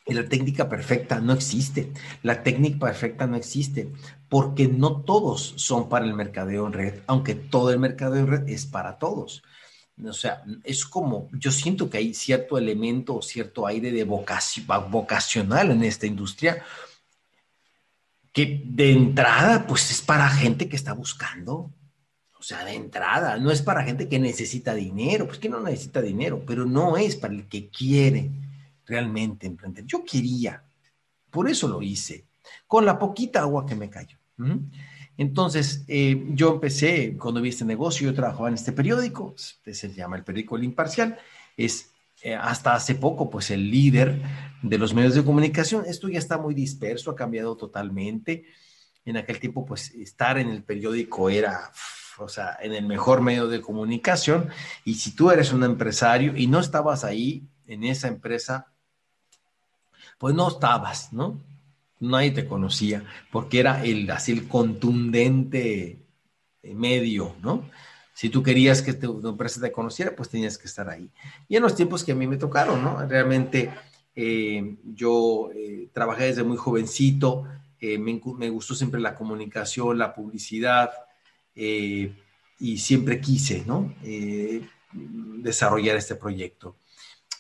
La 0.07 0.29
técnica 0.29 0.69
perfecta 0.69 1.21
no 1.21 1.33
existe. 1.33 1.93
La 2.23 2.43
técnica 2.43 2.79
perfecta 2.87 3.27
no 3.27 3.37
existe 3.37 3.93
porque 4.29 4.69
no 4.69 5.03
todos 5.03 5.55
son 5.57 5.89
para 5.89 6.05
el 6.05 6.15
mercadeo 6.15 6.67
en 6.67 6.73
red, 6.73 6.95
aunque 7.07 7.35
todo 7.35 7.71
el 7.71 7.79
mercadeo 7.79 8.21
en 8.21 8.27
red 8.27 8.49
es 8.49 8.67
para 8.67 8.99
todos. 8.99 9.43
O 10.03 10.13
sea, 10.13 10.43
es 10.65 10.85
como, 10.85 11.29
yo 11.33 11.51
siento 11.51 11.91
que 11.91 11.99
hay 11.99 12.15
cierto 12.15 12.57
elemento 12.57 13.17
o 13.17 13.23
cierto 13.23 13.67
aire 13.67 13.93
de 13.93 14.05
vocacional 14.05 15.71
en 15.71 15.85
esta 15.85 16.07
industria 16.07 16.65
que 18.33 18.63
de 18.65 18.93
entrada, 18.93 19.67
pues 19.67 19.91
es 19.91 20.01
para 20.01 20.29
gente 20.29 20.69
que 20.69 20.77
está 20.77 20.93
buscando 20.93 21.73
o 22.41 22.43
sea, 22.43 22.65
de 22.65 22.75
entrada, 22.75 23.37
no 23.37 23.51
es 23.51 23.61
para 23.61 23.85
gente 23.85 24.09
que 24.09 24.19
necesita 24.19 24.75
dinero, 24.75 25.27
pues 25.27 25.39
que 25.39 25.51
no 25.51 25.61
necesita 25.61 26.01
dinero, 26.01 26.43
pero 26.47 26.65
no 26.65 26.97
es 26.97 27.15
para 27.15 27.35
el 27.35 27.47
que 27.47 27.69
quiere 27.69 28.31
realmente 28.87 29.47
emprender. 29.47 29.85
Yo 29.85 30.03
quería, 30.03 30.65
por 31.31 31.51
eso 31.51 31.69
lo 31.69 31.83
hice, 31.83 32.25
con 32.67 32.87
la 32.87 32.99
poquita 32.99 33.41
agua 33.41 33.67
que 33.67 33.75
me 33.75 33.91
cayó. 33.91 34.17
Entonces, 35.19 35.85
eh, 35.87 36.29
yo 36.31 36.55
empecé, 36.55 37.15
cuando 37.19 37.43
vi 37.43 37.51
este 37.51 37.67
negocio, 37.67 38.09
yo 38.09 38.17
trabajaba 38.17 38.49
en 38.49 38.55
este 38.55 38.73
periódico, 38.73 39.35
se 39.37 39.93
llama 39.93 40.17
el 40.17 40.25
periódico 40.25 40.57
El 40.57 40.65
Imparcial, 40.65 41.19
es 41.59 41.91
eh, 42.23 42.35
hasta 42.35 42.75
hace 42.75 42.95
poco, 42.95 43.29
pues 43.29 43.51
el 43.51 43.71
líder 43.71 44.19
de 44.63 44.79
los 44.79 44.95
medios 44.95 45.15
de 45.15 45.25
comunicación. 45.25 45.85
Esto 45.87 46.09
ya 46.09 46.19
está 46.19 46.39
muy 46.39 46.55
disperso, 46.55 47.11
ha 47.11 47.17
cambiado 47.17 47.55
totalmente. 47.55 48.47
En 49.05 49.19
aquel 49.19 49.39
tiempo, 49.41 49.67
pues 49.67 49.91
estar 49.95 50.39
en 50.39 50.49
el 50.49 50.63
periódico 50.63 51.29
era 51.29 51.71
o 52.21 52.29
sea, 52.29 52.57
en 52.61 52.73
el 52.73 52.87
mejor 52.87 53.21
medio 53.21 53.49
de 53.49 53.61
comunicación. 53.61 54.49
Y 54.85 54.95
si 54.95 55.15
tú 55.15 55.31
eres 55.31 55.53
un 55.53 55.65
empresario 55.65 56.37
y 56.37 56.47
no 56.47 56.61
estabas 56.61 57.05
ahí 57.05 57.43
en 57.67 57.85
esa 57.85 58.09
empresa, 58.09 58.67
pues 60.19 60.35
no 60.35 60.49
estabas, 60.49 61.13
¿no? 61.13 61.41
Nadie 61.99 62.31
te 62.31 62.47
conocía, 62.47 63.05
porque 63.31 63.61
era 63.61 63.85
el 63.85 64.11
así 64.11 64.33
el 64.33 64.49
contundente 64.49 65.99
medio, 66.63 67.37
¿no? 67.43 67.65
Si 68.15 68.29
tú 68.29 68.43
querías 68.43 68.83
que 68.83 68.93
tu, 68.93 69.27
empresa 69.27 69.61
te 69.61 69.73
conociera, 69.73 70.15
pues 70.15 70.29
tenías 70.29 70.59
que 70.59 70.67
estar 70.67 70.89
ahí. 70.89 71.11
Y 71.49 71.57
en 71.57 71.63
los 71.63 71.75
tiempos 71.75 72.05
que 72.05 72.13
a 72.13 72.15
mí 72.15 72.27
me 72.27 72.37
tocaron, 72.37 72.83
¿no? 72.83 73.07
Realmente 73.07 73.71
eh, 74.15 74.77
yo 74.85 75.51
eh, 75.55 75.89
trabajé 75.93 76.25
desde 76.25 76.43
muy 76.43 76.59
jovencito, 76.59 77.47
eh, 77.81 77.97
me, 77.99 78.51
gustó 78.51 78.75
siempre 78.75 79.01
la 79.01 79.15
comunicación, 79.15 79.97
la 79.97 80.15
publicidad, 80.15 80.91
eh, 81.55 82.13
y 82.59 82.79
siempre 82.79 83.21
quise, 83.21 83.65
¿no? 83.67 83.95
Eh, 84.03 84.63
desarrollar 84.93 85.97
este 85.97 86.15
proyecto. 86.15 86.77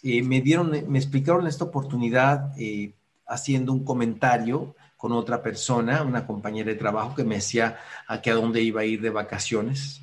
Eh, 0.02 0.22
me 0.22 0.40
dieron, 0.40 0.70
me 0.88 0.98
explicaron 0.98 1.46
esta 1.46 1.64
oportunidad 1.64 2.52
haciendo 3.26 3.72
un 3.72 3.84
comentario 3.84 4.74
con 4.96 5.12
otra 5.12 5.42
persona, 5.42 6.02
una 6.02 6.26
compañera 6.26 6.70
de 6.70 6.78
trabajo 6.78 7.14
que 7.14 7.24
me 7.24 7.36
decía 7.36 7.78
a 8.06 8.20
que 8.20 8.30
a 8.30 8.34
dónde 8.34 8.62
iba 8.62 8.82
a 8.82 8.84
ir 8.84 9.00
de 9.00 9.10
vacaciones. 9.10 10.00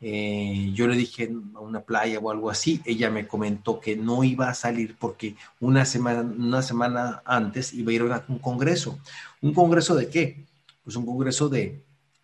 yo 0.00 0.86
le 0.86 0.96
dije 0.96 1.30
a 1.54 1.60
una 1.60 1.80
playa 1.80 2.18
o 2.20 2.30
algo 2.30 2.50
así, 2.50 2.80
ella 2.84 3.10
me 3.10 3.26
comentó 3.26 3.80
que 3.80 3.96
no 3.96 4.22
iba 4.24 4.48
a 4.48 4.54
salir 4.54 4.96
porque 4.98 5.34
una 5.60 5.84
semana, 5.84 6.20
una 6.20 6.62
semana 6.62 7.22
antes 7.24 7.72
iba 7.74 7.90
a 7.90 7.94
ir 7.94 8.02
a 8.02 8.24
un 8.28 8.38
congreso. 8.38 8.98
¿Un 9.42 9.52
congreso 9.54 9.94
de 9.96 10.08
qué? 10.08 10.44
Pues 10.84 10.96
un 10.96 11.06
congreso 11.06 11.48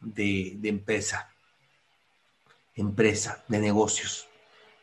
de, 0.05 0.59
empresa, 0.65 1.31
empresa, 2.75 3.45
de 3.49 3.59
negocios. 3.59 4.29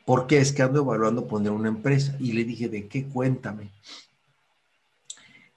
porque 0.05 0.39
Es 0.39 0.51
que 0.51 0.63
ando 0.63 0.81
evaluando 0.81 1.27
poner 1.27 1.51
una 1.51 1.69
empresa. 1.69 2.15
Y 2.19 2.33
le 2.33 2.43
dije, 2.43 2.69
¿de 2.69 2.87
qué? 2.87 3.05
Cuéntame. 3.07 3.71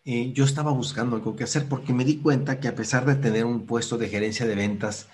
eh, 0.04 0.32
yo 0.34 0.44
estaba 0.44 0.70
buscando 0.72 1.16
algo 1.16 1.34
que 1.34 1.44
hacer 1.44 1.66
porque 1.68 1.92
me 1.94 2.04
di 2.04 2.18
cuenta 2.18 2.60
que 2.60 2.68
a 2.68 2.74
pesar 2.74 3.06
de 3.06 3.14
tener 3.16 3.44
un 3.46 3.66
puesto 3.66 3.96
de 3.96 4.08
gerencia 4.08 4.46
de 4.46 4.54
ventas 4.54 5.08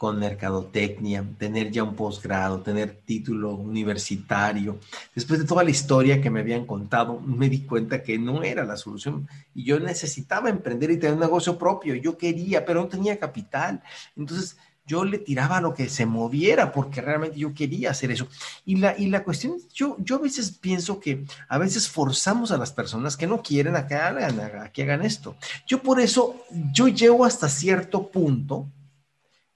con 0.00 0.18
mercadotecnia, 0.18 1.22
tener 1.36 1.70
ya 1.70 1.82
un 1.82 1.94
posgrado, 1.94 2.62
tener 2.62 3.02
título 3.04 3.50
universitario. 3.52 4.78
Después 5.14 5.40
de 5.40 5.44
toda 5.44 5.62
la 5.62 5.68
historia 5.68 6.22
que 6.22 6.30
me 6.30 6.40
habían 6.40 6.64
contado, 6.64 7.20
me 7.20 7.50
di 7.50 7.66
cuenta 7.66 8.02
que 8.02 8.18
no 8.18 8.42
era 8.42 8.64
la 8.64 8.78
solución 8.78 9.28
y 9.54 9.64
yo 9.64 9.78
necesitaba 9.78 10.48
emprender 10.48 10.90
y 10.90 10.96
tener 10.96 11.16
un 11.16 11.20
negocio 11.20 11.58
propio. 11.58 11.94
Yo 11.96 12.16
quería, 12.16 12.64
pero 12.64 12.80
no 12.80 12.88
tenía 12.88 13.18
capital. 13.18 13.82
Entonces 14.16 14.56
yo 14.86 15.04
le 15.04 15.18
tiraba 15.18 15.60
lo 15.60 15.74
que 15.74 15.90
se 15.90 16.06
moviera 16.06 16.72
porque 16.72 17.02
realmente 17.02 17.38
yo 17.38 17.52
quería 17.52 17.90
hacer 17.90 18.10
eso. 18.10 18.26
Y 18.64 18.76
la, 18.76 18.96
y 18.96 19.08
la 19.08 19.22
cuestión, 19.22 19.58
yo, 19.74 19.98
yo 19.98 20.16
a 20.16 20.20
veces 20.20 20.50
pienso 20.50 20.98
que 20.98 21.26
a 21.46 21.58
veces 21.58 21.90
forzamos 21.90 22.50
a 22.52 22.56
las 22.56 22.72
personas 22.72 23.18
que 23.18 23.26
no 23.26 23.42
quieren 23.42 23.76
a 23.76 23.86
que 23.86 23.96
hagan, 23.96 24.72
que 24.72 24.82
hagan 24.82 25.02
esto. 25.02 25.36
Yo 25.66 25.82
por 25.82 26.00
eso, 26.00 26.36
yo 26.72 26.88
llego 26.88 27.26
hasta 27.26 27.50
cierto 27.50 28.10
punto 28.10 28.66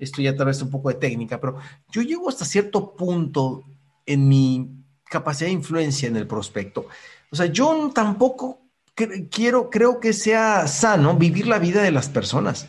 esto 0.05 0.23
ya 0.23 0.37
tal 0.37 0.47
vez 0.47 0.63
un 0.63 0.71
poco 0.71 0.89
de 0.89 0.97
técnica, 0.97 1.41
pero 1.41 1.59
yo 1.91 2.03
llego 2.03 2.29
hasta 2.29 2.45
cierto 2.45 2.95
punto 2.95 3.65
en 4.07 4.29
mi 4.29 4.71
capacidad 5.05 5.49
de 5.49 5.55
influencia 5.55 6.09
en 6.09 6.17
el 6.17 6.27
prospecto. 6.27 6.87
O 7.31 7.37
sea, 7.37 7.47
yo 7.47 7.91
tampoco 7.95 8.61
quiero, 9.31 9.71
creo 9.71 10.01
que 10.01 10.13
sea 10.13 10.67
sano 10.69 11.17
vivir 11.17 11.47
la 11.47 11.59
vida 11.59 11.83
de 11.83 11.91
las 11.91 12.09
personas. 12.09 12.69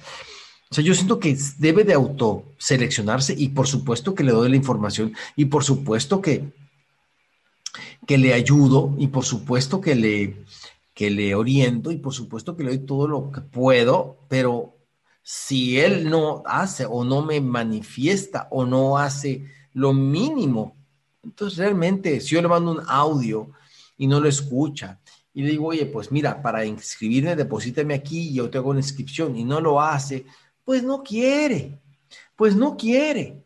O 0.71 0.75
sea, 0.75 0.83
yo 0.83 0.93
siento 0.95 1.19
que 1.19 1.37
debe 1.59 1.83
de 1.83 1.93
autoseleccionarse 1.93 3.35
y 3.37 3.49
por 3.49 3.67
supuesto 3.67 4.15
que 4.15 4.23
le 4.23 4.31
doy 4.31 4.49
la 4.49 4.55
información 4.55 5.13
y 5.35 5.45
por 5.45 5.63
supuesto 5.63 6.21
que, 6.21 6.51
que 8.07 8.17
le 8.17 8.33
ayudo 8.33 8.95
y 8.97 9.07
por 9.07 9.25
supuesto 9.25 9.79
que 9.79 9.95
le, 9.95 10.43
que 10.93 11.11
le 11.11 11.35
oriento 11.35 11.91
y 11.91 11.97
por 11.97 12.13
supuesto 12.13 12.55
que 12.55 12.63
le 12.63 12.69
doy 12.69 12.85
todo 12.85 13.07
lo 13.07 13.31
que 13.31 13.41
puedo, 13.41 14.17
pero 14.27 14.74
si 15.27 15.79
él 15.79 16.07
no 16.07 16.43
hace 16.45 16.85
o 16.85 17.03
no 17.03 17.23
me 17.23 17.41
manifiesta 17.41 18.47
o 18.51 18.63
no 18.63 18.99
hace 18.99 19.43
lo 19.73 19.91
mínimo, 19.91 20.77
entonces 21.23 21.57
realmente 21.57 22.21
si 22.21 22.35
yo 22.35 22.43
le 22.43 22.47
mando 22.47 22.73
un 22.73 22.83
audio 22.87 23.49
y 23.97 24.05
no 24.05 24.19
lo 24.19 24.29
escucha 24.29 24.99
y 25.33 25.41
le 25.41 25.49
digo, 25.49 25.65
oye, 25.65 25.87
pues 25.87 26.11
mira, 26.11 26.43
para 26.43 26.63
inscribirme, 26.63 27.35
deposítame 27.35 27.95
aquí 27.95 28.29
y 28.29 28.33
yo 28.35 28.51
te 28.51 28.59
hago 28.59 28.69
una 28.69 28.81
inscripción 28.81 29.35
y 29.35 29.43
no 29.43 29.59
lo 29.59 29.81
hace, 29.81 30.27
pues 30.63 30.83
no 30.83 31.01
quiere, 31.01 31.81
pues 32.35 32.55
no 32.55 32.77
quiere. 32.77 33.43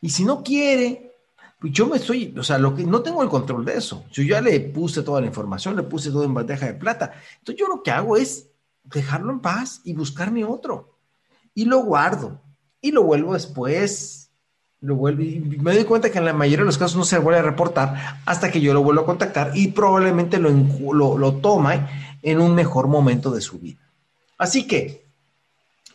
Y 0.00 0.08
si 0.08 0.24
no 0.24 0.42
quiere, 0.42 1.12
pues 1.58 1.70
yo 1.74 1.86
me 1.86 1.98
estoy, 1.98 2.34
o 2.34 2.42
sea, 2.42 2.56
lo 2.56 2.74
que 2.74 2.84
no 2.84 3.02
tengo 3.02 3.22
el 3.22 3.28
control 3.28 3.66
de 3.66 3.76
eso. 3.76 4.06
Yo 4.10 4.22
ya 4.22 4.40
le 4.40 4.58
puse 4.58 5.02
toda 5.02 5.20
la 5.20 5.26
información, 5.26 5.76
le 5.76 5.82
puse 5.82 6.10
todo 6.10 6.24
en 6.24 6.32
bandeja 6.32 6.64
de 6.64 6.74
plata. 6.74 7.12
Entonces 7.40 7.60
yo 7.60 7.68
lo 7.68 7.82
que 7.82 7.90
hago 7.90 8.16
es 8.16 8.48
dejarlo 8.84 9.30
en 9.32 9.40
paz 9.40 9.82
y 9.84 9.92
buscarme 9.92 10.46
otro 10.46 10.99
y 11.54 11.64
lo 11.64 11.82
guardo 11.82 12.40
y 12.80 12.92
lo 12.92 13.02
vuelvo 13.02 13.34
después. 13.34 14.30
Lo 14.80 14.96
vuelvo 14.96 15.22
me 15.62 15.74
doy 15.74 15.84
cuenta 15.84 16.10
que 16.10 16.18
en 16.18 16.24
la 16.24 16.32
mayoría 16.32 16.60
de 16.60 16.66
los 16.66 16.78
casos 16.78 16.96
no 16.96 17.04
se 17.04 17.18
vuelve 17.18 17.40
a 17.40 17.42
reportar 17.42 18.20
hasta 18.24 18.50
que 18.50 18.62
yo 18.62 18.72
lo 18.72 18.82
vuelvo 18.82 19.02
a 19.02 19.06
contactar 19.06 19.52
y 19.54 19.68
probablemente 19.68 20.38
lo, 20.38 20.50
lo, 21.18 21.34
toma 21.34 21.90
en 22.22 22.40
un 22.40 22.54
mejor 22.54 22.88
momento 22.88 23.30
de 23.30 23.42
su 23.42 23.58
vida. 23.58 23.80
Así 24.38 24.66
que 24.66 25.04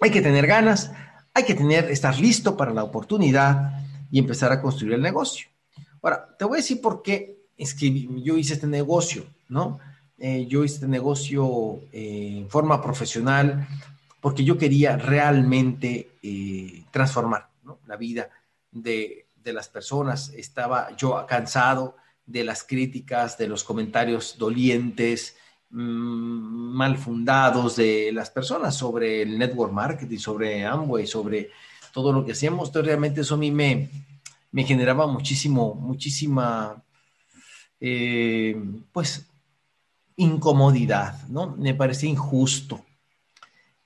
hay 0.01 0.11
que 0.11 0.21
tener 0.21 0.45
ganas, 0.45 0.91
hay 1.33 1.45
que 1.45 1.55
tener, 1.55 1.89
estar 1.89 2.19
listo 2.19 2.55
para 2.55 2.73
la 2.73 2.83
oportunidad 2.83 3.81
y 4.11 4.19
empezar 4.19 4.51
a 4.51 4.61
construir 4.61 4.93
el 4.93 5.01
negocio. 5.01 5.47
Ahora, 6.03 6.35
te 6.37 6.45
voy 6.45 6.57
a 6.57 6.61
decir 6.61 6.79
por 6.79 7.01
qué 7.01 7.39
es 7.57 7.73
que 7.73 8.07
yo 8.21 8.37
hice 8.37 8.53
este 8.53 8.67
negocio, 8.67 9.25
¿no? 9.49 9.79
Eh, 10.19 10.45
yo 10.47 10.63
hice 10.63 10.75
este 10.75 10.87
negocio 10.87 11.79
eh, 11.91 12.37
en 12.37 12.49
forma 12.49 12.83
profesional 12.83 13.67
porque 14.25 14.43
yo 14.43 14.57
quería 14.57 14.97
realmente 14.97 16.17
eh, 16.23 16.83
transformar 16.89 17.47
la 17.85 17.95
vida 17.95 18.31
de, 18.71 19.27
las 19.43 19.69
personas. 19.69 20.29
Estaba 20.29 20.97
yo 20.97 21.23
cansado 21.27 21.95
de 22.25 22.43
las 22.43 22.63
críticas, 22.63 23.37
de 23.37 23.47
los 23.47 23.63
comentarios 23.63 24.35
dolientes, 24.39 25.37
mm, 25.69 25.77
mal 25.77 26.97
fundados 26.97 27.75
de 27.75 28.09
las 28.13 28.31
personas 28.31 28.75
sobre 28.75 29.21
el 29.21 29.37
network 29.37 29.71
marketing, 29.71 30.17
sobre 30.17 30.65
Amway, 30.65 31.05
sobre 31.05 31.51
todo 31.93 32.11
lo 32.11 32.25
que 32.25 32.31
hacíamos. 32.31 32.69
Entonces, 32.69 32.87
realmente 32.87 33.21
eso 33.21 33.35
a 33.35 33.37
mí 33.37 33.51
me, 33.51 33.91
me 34.51 34.63
generaba 34.63 35.05
muchísimo, 35.05 35.75
muchísima, 35.75 36.83
eh, 37.79 38.59
pues, 38.91 39.27
incomodidad, 40.15 41.27
¿no? 41.27 41.55
Me 41.57 41.75
parecía 41.75 42.09
injusto. 42.09 42.83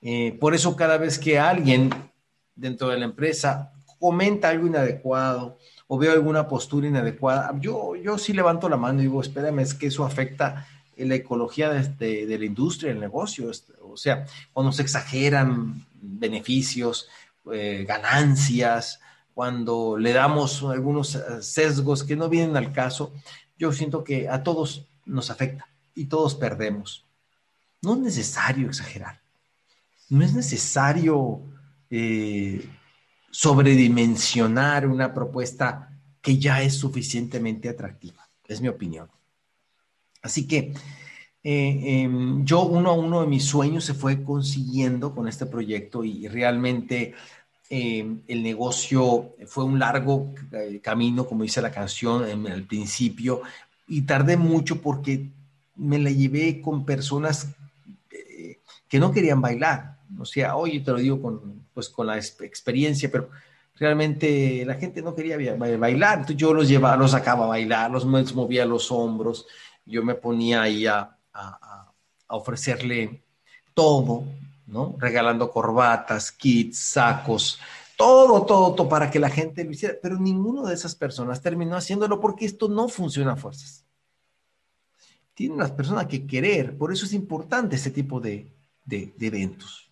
Eh, 0.02 0.36
por 0.40 0.54
eso 0.54 0.76
cada 0.76 0.96
vez 0.96 1.18
que 1.18 1.38
alguien 1.38 1.90
dentro 2.54 2.88
de 2.88 2.98
la 2.98 3.04
empresa 3.04 3.72
comenta 3.98 4.48
algo 4.48 4.66
inadecuado 4.66 5.58
o 5.86 5.98
veo 5.98 6.12
alguna 6.12 6.48
postura 6.48 6.86
inadecuada, 6.86 7.52
yo, 7.60 7.96
yo 7.96 8.16
sí 8.16 8.32
levanto 8.32 8.68
la 8.68 8.76
mano 8.76 9.00
y 9.00 9.02
digo, 9.02 9.20
espérame, 9.20 9.60
es 9.60 9.74
que 9.74 9.88
eso 9.88 10.04
afecta 10.04 10.66
la 10.96 11.14
ecología 11.14 11.70
de, 11.70 12.38
la 12.38 12.44
industria, 12.44 12.92
el 12.92 13.00
negocio. 13.00 13.50
O 13.82 13.96
sea, 13.96 14.26
cuando 14.52 14.72
se 14.72 14.82
exageran 14.82 15.86
beneficios, 15.94 17.08
eh, 17.52 17.84
ganancias, 17.88 19.00
cuando 19.34 19.96
le 19.96 20.12
damos 20.12 20.62
algunos 20.62 21.18
sesgos 21.40 22.04
que 22.04 22.16
no 22.16 22.28
vienen 22.28 22.56
al 22.56 22.72
caso, 22.72 23.12
yo 23.58 23.72
siento 23.72 24.04
que 24.04 24.28
a 24.28 24.42
todos 24.42 24.86
nos 25.04 25.30
afecta 25.30 25.68
y 25.94 26.06
todos 26.06 26.34
perdemos. 26.34 27.06
No 27.82 27.94
es 27.94 28.00
necesario 28.00 28.68
exagerar 28.68 29.19
no 30.10 30.24
es 30.24 30.34
necesario 30.34 31.40
eh, 31.88 32.68
sobredimensionar 33.30 34.86
una 34.86 35.14
propuesta 35.14 35.88
que 36.20 36.36
ya 36.36 36.62
es 36.62 36.74
suficientemente 36.74 37.68
atractiva, 37.68 38.28
es 38.46 38.60
mi 38.60 38.68
opinión. 38.68 39.08
Así 40.20 40.46
que 40.46 40.74
eh, 41.42 42.02
em, 42.02 42.44
yo 42.44 42.62
uno 42.62 42.90
a 42.90 42.92
uno 42.92 43.22
de 43.22 43.28
mis 43.28 43.44
sueños 43.44 43.84
se 43.84 43.94
fue 43.94 44.22
consiguiendo 44.22 45.14
con 45.14 45.26
este 45.28 45.46
proyecto 45.46 46.04
y, 46.04 46.28
realmente 46.28 47.14
em, 47.70 48.20
el 48.26 48.42
negocio 48.42 49.34
fue 49.46 49.64
un 49.64 49.78
largo 49.78 50.34
eh, 50.52 50.80
camino, 50.82 51.26
como 51.26 51.44
dice 51.44 51.62
la 51.62 51.70
canción 51.70 52.28
en 52.28 52.46
el 52.46 52.64
principio, 52.64 53.42
y 53.86 54.02
tardé 54.02 54.36
mucho 54.36 54.82
porque 54.82 55.28
me 55.76 55.98
la 55.98 56.10
llevé 56.10 56.60
con 56.60 56.84
personas 56.84 57.48
que 58.88 58.98
no 58.98 59.12
querían 59.12 59.40
bailar, 59.40 59.99
o 60.18 60.24
sea, 60.24 60.56
hoy 60.56 60.80
te 60.80 60.90
lo 60.90 60.98
digo 60.98 61.20
con, 61.20 61.66
pues, 61.72 61.88
con 61.88 62.06
la 62.06 62.16
experiencia, 62.18 63.10
pero 63.10 63.30
realmente 63.76 64.64
la 64.66 64.74
gente 64.74 65.02
no 65.02 65.14
quería 65.14 65.36
bailar, 65.56 66.18
entonces 66.18 66.36
yo 66.36 66.52
los 66.52 66.68
llevaba, 66.68 66.96
los 66.96 67.12
sacaba 67.12 67.46
a 67.46 67.48
bailar, 67.48 67.90
los 67.90 68.04
movía 68.04 68.66
los 68.66 68.92
hombros, 68.92 69.46
yo 69.86 70.04
me 70.04 70.14
ponía 70.14 70.62
ahí 70.62 70.86
a, 70.86 71.16
ofrecerle 72.32 73.24
todo, 73.74 74.24
¿no? 74.66 74.94
Regalando 74.98 75.50
corbatas, 75.50 76.30
kits, 76.30 76.78
sacos, 76.78 77.58
todo, 77.96 78.44
todo, 78.46 78.74
todo 78.74 78.88
para 78.88 79.10
que 79.10 79.18
la 79.18 79.30
gente 79.30 79.64
lo 79.64 79.72
hiciera, 79.72 79.96
pero 80.00 80.16
ninguno 80.16 80.64
de 80.66 80.74
esas 80.74 80.94
personas 80.94 81.42
terminó 81.42 81.76
haciéndolo 81.76 82.20
porque 82.20 82.44
esto 82.44 82.68
no 82.68 82.88
funciona 82.88 83.32
a 83.32 83.36
fuerzas. 83.36 83.84
Tienen 85.34 85.58
las 85.58 85.72
personas 85.72 86.06
que 86.06 86.26
querer, 86.26 86.76
por 86.76 86.92
eso 86.92 87.04
es 87.04 87.14
importante 87.14 87.74
este 87.74 87.90
tipo 87.90 88.20
de, 88.20 88.52
de, 88.90 89.14
eventos. 89.20 89.90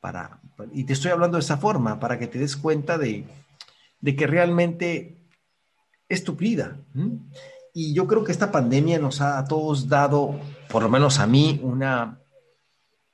Para, 0.00 0.40
y 0.72 0.84
te 0.84 0.92
estoy 0.92 1.10
hablando 1.10 1.36
de 1.36 1.42
esa 1.42 1.56
forma, 1.56 1.98
para 1.98 2.18
que 2.18 2.28
te 2.28 2.38
des 2.38 2.56
cuenta 2.56 2.98
de, 2.98 3.26
que 4.04 4.26
realmente 4.26 5.16
es 6.08 6.22
tu 6.22 6.36
vida. 6.36 6.78
Y 7.74 7.92
yo 7.94 8.06
creo 8.06 8.22
que 8.22 8.32
esta 8.32 8.52
pandemia 8.52 8.98
nos 8.98 9.20
ha 9.20 9.38
a 9.38 9.44
todos 9.46 9.88
dado, 9.88 10.38
por 10.68 10.82
lo 10.82 10.88
menos 10.88 11.18
a 11.18 11.26
mí, 11.26 11.58
una 11.62 12.20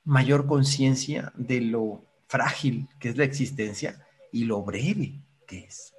mayor 0.05 0.47
conciencia 0.47 1.33
de 1.37 1.61
lo 1.61 2.05
frágil 2.27 2.89
que 2.99 3.09
es 3.09 3.17
la 3.17 3.25
existencia 3.25 4.05
y 4.33 4.45
lo 4.45 4.63
breve 4.63 5.21
que 5.47 5.61
es. 5.61 5.93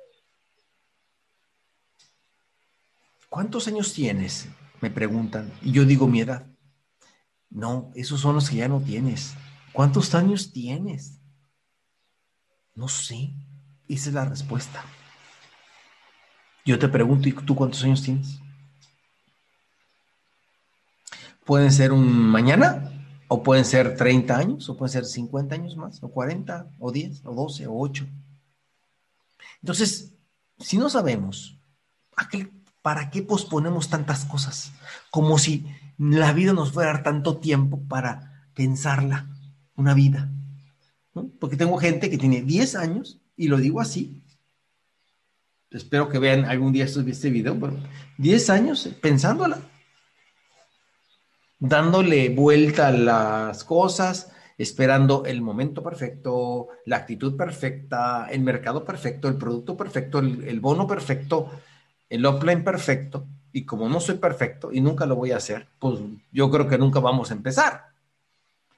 ¿Cuántos 3.30 3.68
años 3.68 3.94
tienes? 3.94 4.48
Me 4.82 4.92
preguntan. 4.92 5.52
Y 5.64 5.72
yo 5.72 5.86
digo 5.86 6.08
mi 6.08 6.22
edad. 6.22 6.46
No, 7.54 7.92
esos 7.94 8.20
son 8.20 8.34
los 8.36 8.50
que 8.50 8.58
ya 8.58 8.68
no 8.68 8.82
tienes. 8.82 9.36
¿Cuántos 9.74 10.16
años 10.16 10.52
tienes? 10.52 11.20
No 12.74 12.88
sé. 12.88 13.32
Esa 13.88 14.10
es 14.10 14.16
la 14.16 14.26
respuesta. 14.26 14.84
Yo 16.66 16.80
te 16.80 16.88
pregunto, 16.88 17.30
¿y 17.30 17.34
tú 17.34 17.56
cuántos 17.56 17.84
años 17.84 18.02
tienes? 18.02 18.40
Pueden 21.46 21.72
ser 21.72 21.92
un 21.92 22.12
mañana, 22.12 22.90
o 23.28 23.44
pueden 23.44 23.66
ser 23.66 23.98
30 23.98 24.38
años, 24.38 24.70
o 24.70 24.78
pueden 24.78 24.92
ser 24.92 25.06
50 25.06 25.54
años 25.54 25.76
más, 25.76 26.02
o 26.02 26.10
40, 26.10 26.72
o 26.80 26.92
10, 26.92 27.26
o 27.26 27.36
12, 27.36 27.68
o 27.68 27.78
8. 27.78 28.08
Entonces, 29.62 30.14
si 30.58 30.78
no 30.78 30.90
sabemos, 30.90 31.60
¿para 32.82 33.12
qué 33.12 33.22
posponemos 33.22 33.90
tantas 33.90 34.26
cosas? 34.26 34.72
Como 35.12 35.38
si 35.38 35.68
la 35.98 36.34
vida 36.34 36.54
nos 36.54 36.76
a 36.84 36.88
dar 36.88 37.04
tanto 37.04 37.38
tiempo 37.38 37.82
para 37.88 38.48
pensarla, 38.54 39.30
una 39.76 39.94
vida. 39.94 40.32
Porque 41.40 41.58
tengo 41.58 41.78
gente 41.78 42.10
que 42.10 42.18
tiene 42.18 42.42
10 42.42 42.76
años, 42.76 43.22
y 43.36 43.48
lo 43.48 43.58
digo 43.58 43.82
así. 43.82 44.24
Espero 45.72 46.10
que 46.10 46.20
vean 46.20 46.46
algún 46.46 46.72
día 46.72 46.86
este 46.86 47.30
video, 47.30 47.60
pero 47.60 47.76
10 48.18 48.50
años 48.52 48.90
pensándola, 49.02 49.60
dándole 51.60 52.30
vuelta 52.30 52.90
a 52.90 52.92
las 52.92 53.64
cosas, 53.64 54.32
esperando 54.58 55.26
el 55.26 55.42
momento 55.42 55.82
perfecto, 55.82 56.68
la 56.86 56.98
actitud 56.98 57.36
perfecta, 57.36 58.28
el 58.30 58.42
mercado 58.42 58.86
perfecto, 58.86 59.28
el 59.28 59.38
producto 59.38 59.76
perfecto, 59.76 60.20
el, 60.20 60.60
bono 60.60 60.86
perfecto, 60.86 61.50
el 62.10 62.26
offline 62.26 62.64
perfecto. 62.64 63.28
Y 63.54 63.64
como 63.64 63.88
no 63.88 64.02
soy 64.02 64.16
perfecto 64.16 64.74
y 64.74 64.82
nunca 64.82 65.06
lo 65.06 65.16
voy 65.16 65.32
a 65.32 65.38
hacer, 65.38 65.68
pues 65.80 66.00
yo 66.32 66.52
creo 66.52 66.68
que 66.68 66.78
nunca 66.78 67.00
vamos 67.00 67.32
a 67.32 67.36
empezar. 67.36 67.86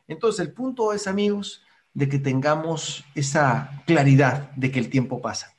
Entonces 0.08 0.46
el 0.46 0.54
punto 0.54 0.94
es, 0.94 1.08
amigos, 1.08 1.64
de 1.94 2.08
que 2.10 2.20
tengamos 2.20 3.04
esa 3.16 3.82
claridad 3.88 4.52
de 4.52 4.70
que 4.70 4.80
el 4.80 4.90
tiempo 4.90 5.22
pasa. 5.22 5.56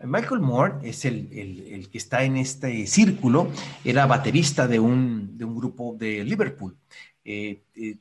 Michael 0.00 0.40
Moore 0.40 0.88
es 0.88 1.04
el, 1.04 1.88
que 1.90 1.98
está 1.98 2.22
en 2.22 2.36
este 2.36 2.86
círculo, 2.86 3.50
era 3.84 4.06
baterista 4.06 4.68
de 4.68 4.78
un, 4.78 5.36
grupo 5.36 5.96
de 5.98 6.22
Liverpool. 6.22 6.76
Eh, 7.24 7.62
eh, 7.74 7.96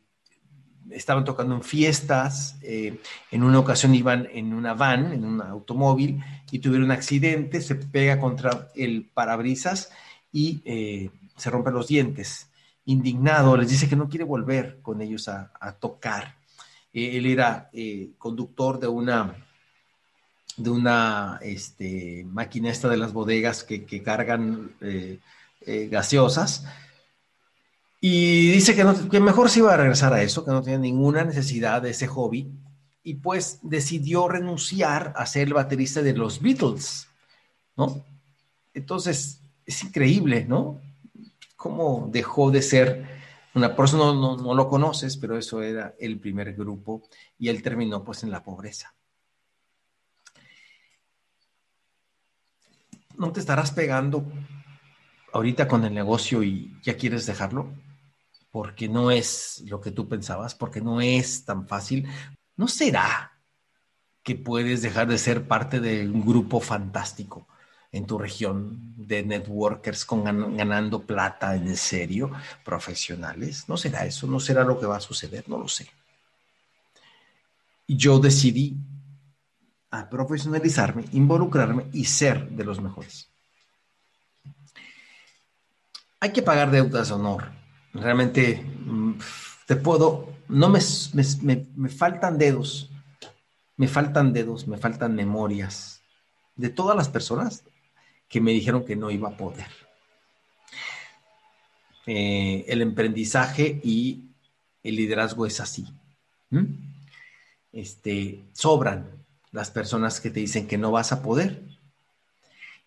estaban 0.91 1.25
tocando 1.25 1.55
en 1.55 1.63
fiestas, 1.63 2.57
eh, 2.61 2.99
en 3.31 3.43
una 3.43 3.59
ocasión 3.59 3.95
iban 3.95 4.27
en 4.31 4.53
una 4.53 4.73
van, 4.73 5.11
en 5.13 5.25
un 5.25 5.41
automóvil, 5.41 6.23
y 6.51 6.59
tuvieron 6.59 6.85
un 6.85 6.91
accidente, 6.91 7.61
se 7.61 7.75
pega 7.75 8.19
contra 8.19 8.69
el 8.75 9.05
parabrisas 9.13 9.91
y 10.31 10.61
se 11.35 11.49
rompe 11.49 11.71
los 11.71 11.87
dientes. 11.87 12.49
Indignado, 12.85 13.57
les 13.57 13.69
dice 13.69 13.89
que 13.89 13.95
no 13.95 14.09
quiere 14.09 14.25
volver 14.25 14.79
con 14.81 15.01
ellos 15.01 15.27
a, 15.27 15.51
tocar. 15.79 16.35
él 16.93 17.25
era 17.25 17.69
conductor 18.17 18.79
de 18.79 18.87
una 18.87 19.45
de 20.57 20.69
una 20.69 21.39
este, 21.41 22.25
de 22.25 22.97
las 22.97 23.13
bodegas 23.13 23.63
que, 23.63 24.03
cargan 24.03 24.71
eh, 24.81 25.19
eh, 25.61 25.87
gaseosas. 25.89 26.65
Y 28.07 28.51
dice 28.51 28.75
que, 28.75 29.19
mejor 29.19 29.49
se 29.49 29.61
iba 29.61 29.73
a 29.73 29.77
regresar 29.77 30.13
a 30.13 30.21
eso, 30.21 30.45
que 30.45 30.51
no 30.51 30.61
tenía 30.61 30.77
ninguna 30.77 31.23
necesidad 31.23 31.81
de 31.81 31.89
ese 31.89 32.05
hobby. 32.05 32.51
Y 33.01 33.15
pues 33.15 33.57
decidió 33.63 34.27
renunciar 34.27 35.11
a 35.15 35.25
ser 35.25 35.47
el 35.47 35.55
baterista 35.55 36.03
de 36.03 36.13
los 36.13 36.39
Beatles, 36.39 37.07
¿no? 37.75 38.05
Entonces, 38.75 39.41
es 39.65 39.83
increíble, 39.83 40.45
¿no? 40.45 40.79
Cómo 41.55 42.07
dejó 42.11 42.51
de 42.51 42.61
ser 42.61 43.07
una 43.55 43.75
persona, 43.75 44.13
no, 44.13 44.37
no 44.37 44.53
lo 44.53 44.69
conoces, 44.69 45.17
pero 45.17 45.35
eso 45.35 45.63
era 45.63 45.95
el 45.97 46.19
primer 46.19 46.53
grupo 46.53 47.01
y 47.39 47.49
él 47.49 47.63
terminó 47.63 48.03
pues 48.03 48.21
en 48.21 48.29
la 48.29 48.43
pobreza. 48.43 48.93
¿no 53.17 53.31
te 53.31 53.39
estarás 53.39 53.71
pegando 53.71 54.25
ahorita 55.33 55.67
con 55.67 55.85
el 55.85 55.93
negocio 55.93 56.43
y 56.43 56.77
ya 56.83 56.97
quieres 56.97 57.25
dejarlo? 57.25 57.84
Porque 58.55 58.87
no 58.87 59.11
es 59.11 59.65
lo 59.67 59.81
que 59.81 59.91
tú 59.91 60.07
pensabas, 60.07 60.55
porque 60.55 60.79
no 60.79 61.01
es 61.01 61.43
tan 61.43 61.67
fácil. 61.67 62.07
¿No 62.55 62.69
será 62.69 63.33
que 64.23 64.35
puedes 64.35 64.81
dejar 64.81 65.07
de 65.09 65.17
ser 65.17 65.45
parte 65.45 65.81
de 65.81 66.07
un 66.07 66.25
grupo 66.25 66.61
fantástico 66.61 67.49
en 67.91 68.07
tu 68.07 68.17
región 68.17 68.93
de 68.95 69.23
networkers 69.23 70.05
con 70.05 70.23
ganando 70.55 71.01
plata 71.01 71.53
en 71.53 71.75
serio, 71.75 72.31
profesionales? 72.63 73.67
¿No 73.67 73.75
será 73.75 74.05
eso? 74.05 74.25
¿No 74.25 74.39
será 74.39 74.63
lo 74.63 74.79
que 74.79 74.85
va 74.85 74.95
a 74.95 75.01
suceder? 75.01 75.49
No 75.49 75.57
lo 75.57 75.67
sé. 75.67 75.89
Yo 77.89 78.19
decidí 78.19 78.77
profesionalizarme, 80.09 81.03
involucrarme 81.11 81.87
y 81.91 82.05
ser 82.05 82.49
de 82.51 82.63
los 82.63 82.79
mejores. 82.79 83.27
Hay 86.21 86.31
que 86.31 86.41
pagar 86.41 86.71
deudas 86.71 87.09
de 87.09 87.15
honor. 87.15 87.54
Realmente 87.95 88.61
mm, 88.85 89.13
te 89.65 89.77
puedo, 89.77 90.33
no 90.49 90.69
me, 90.69 90.79
me, 91.75 91.89
faltan 91.89 92.37
dedos, 92.37 92.91
me 93.77 93.87
faltan 93.87 94.33
dedos, 94.33 94.67
me 94.67 94.77
faltan 94.77 95.15
memorias 95.15 96.01
de 96.57 96.69
todas 96.69 96.95
las 96.97 97.07
personas 97.07 97.63
que 98.27 98.41
me 98.41 98.51
dijeron 98.51 98.85
que 98.85 98.97
no 98.97 99.11
iba 99.11 99.29
a 99.29 99.37
poder. 99.37 99.67
Eh, 102.05 102.65
el 102.67 102.81
emprendizaje 102.81 103.79
y 103.81 104.25
el 104.83 104.97
liderazgo 104.97 105.45
es 105.45 105.61
así. 105.61 105.87
Este, 107.71 108.43
sobran, 108.51 109.25
las 109.51 109.71
personas 109.71 110.19
que 110.19 110.29
te 110.29 110.41
dicen 110.41 110.67
que 110.67 110.77
no 110.77 110.91
vas 110.91 111.13
a 111.13 111.21
poder. 111.21 111.63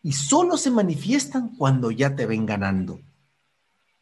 Y 0.03 0.13
solo 0.13 0.59
se 0.59 0.71
manifiestan 0.71 1.57
cuando 1.57 1.91
ya 1.91 2.15
te 2.15 2.27
ven 2.27 2.45
ganando. 2.45 3.01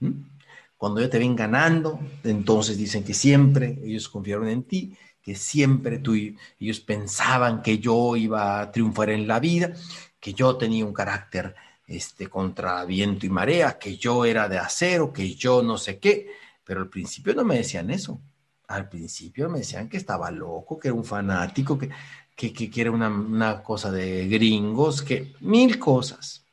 ¿Mm? 0.01 0.36
Cuando 0.77 1.01
ya 1.01 1.09
te 1.09 1.19
ven 1.19 1.35
ganando, 1.35 1.99
entonces 2.25 2.77
dicen 2.77 3.03
que 3.03 3.15
siempre 3.15 3.79
ellos 3.83 4.09
confiaron 4.09 4.49
en 4.49 4.65
ti, 4.65 4.97
que 5.23 5.35
siempre 5.35 5.99
tú, 5.99 6.15
ellos 6.15 6.81
pensaban 6.81 7.62
que 7.62 7.79
yo 7.79 8.17
iba 8.17 8.61
a 8.61 8.71
triunfar 8.71 9.11
en 9.11 9.27
la 9.27 9.41
vida, 9.41 9.73
que 10.21 10.35
yo 10.35 10.57
tenía 10.57 10.85
un 10.85 10.93
carácter 10.93 11.55
este, 11.87 12.29
contra 12.29 12.85
viento 12.85 13.27
y 13.27 13.31
marea, 13.31 13.79
que 13.79 13.97
yo 13.97 14.25
era 14.25 14.49
de 14.49 14.59
acero, 14.59 15.12
que 15.12 15.35
yo 15.35 15.62
no 15.62 15.79
sé 15.79 15.99
qué, 15.99 16.29
pero 16.65 16.81
al 16.81 16.89
principio 16.89 17.35
no 17.35 17.45
me 17.45 17.57
decían 17.57 17.91
eso. 17.91 18.21
Al 18.69 18.89
principio 18.89 19.49
me 19.49 19.61
decían 19.61 19.89
que 19.89 19.97
estaba 19.97 20.31
loco, 20.31 20.79
que 20.79 20.89
era 20.89 20.95
un 20.95 21.05
fanático, 21.05 21.79
que 21.79 21.91
que, 22.37 22.53
que, 22.53 22.81
era 22.81 22.91
una, 22.91 23.62
cosa 23.62 23.91
de 23.91 24.29
gringos, 24.29 25.03
que 25.03 25.33
mil 25.41 25.79
cosas, 25.79 26.45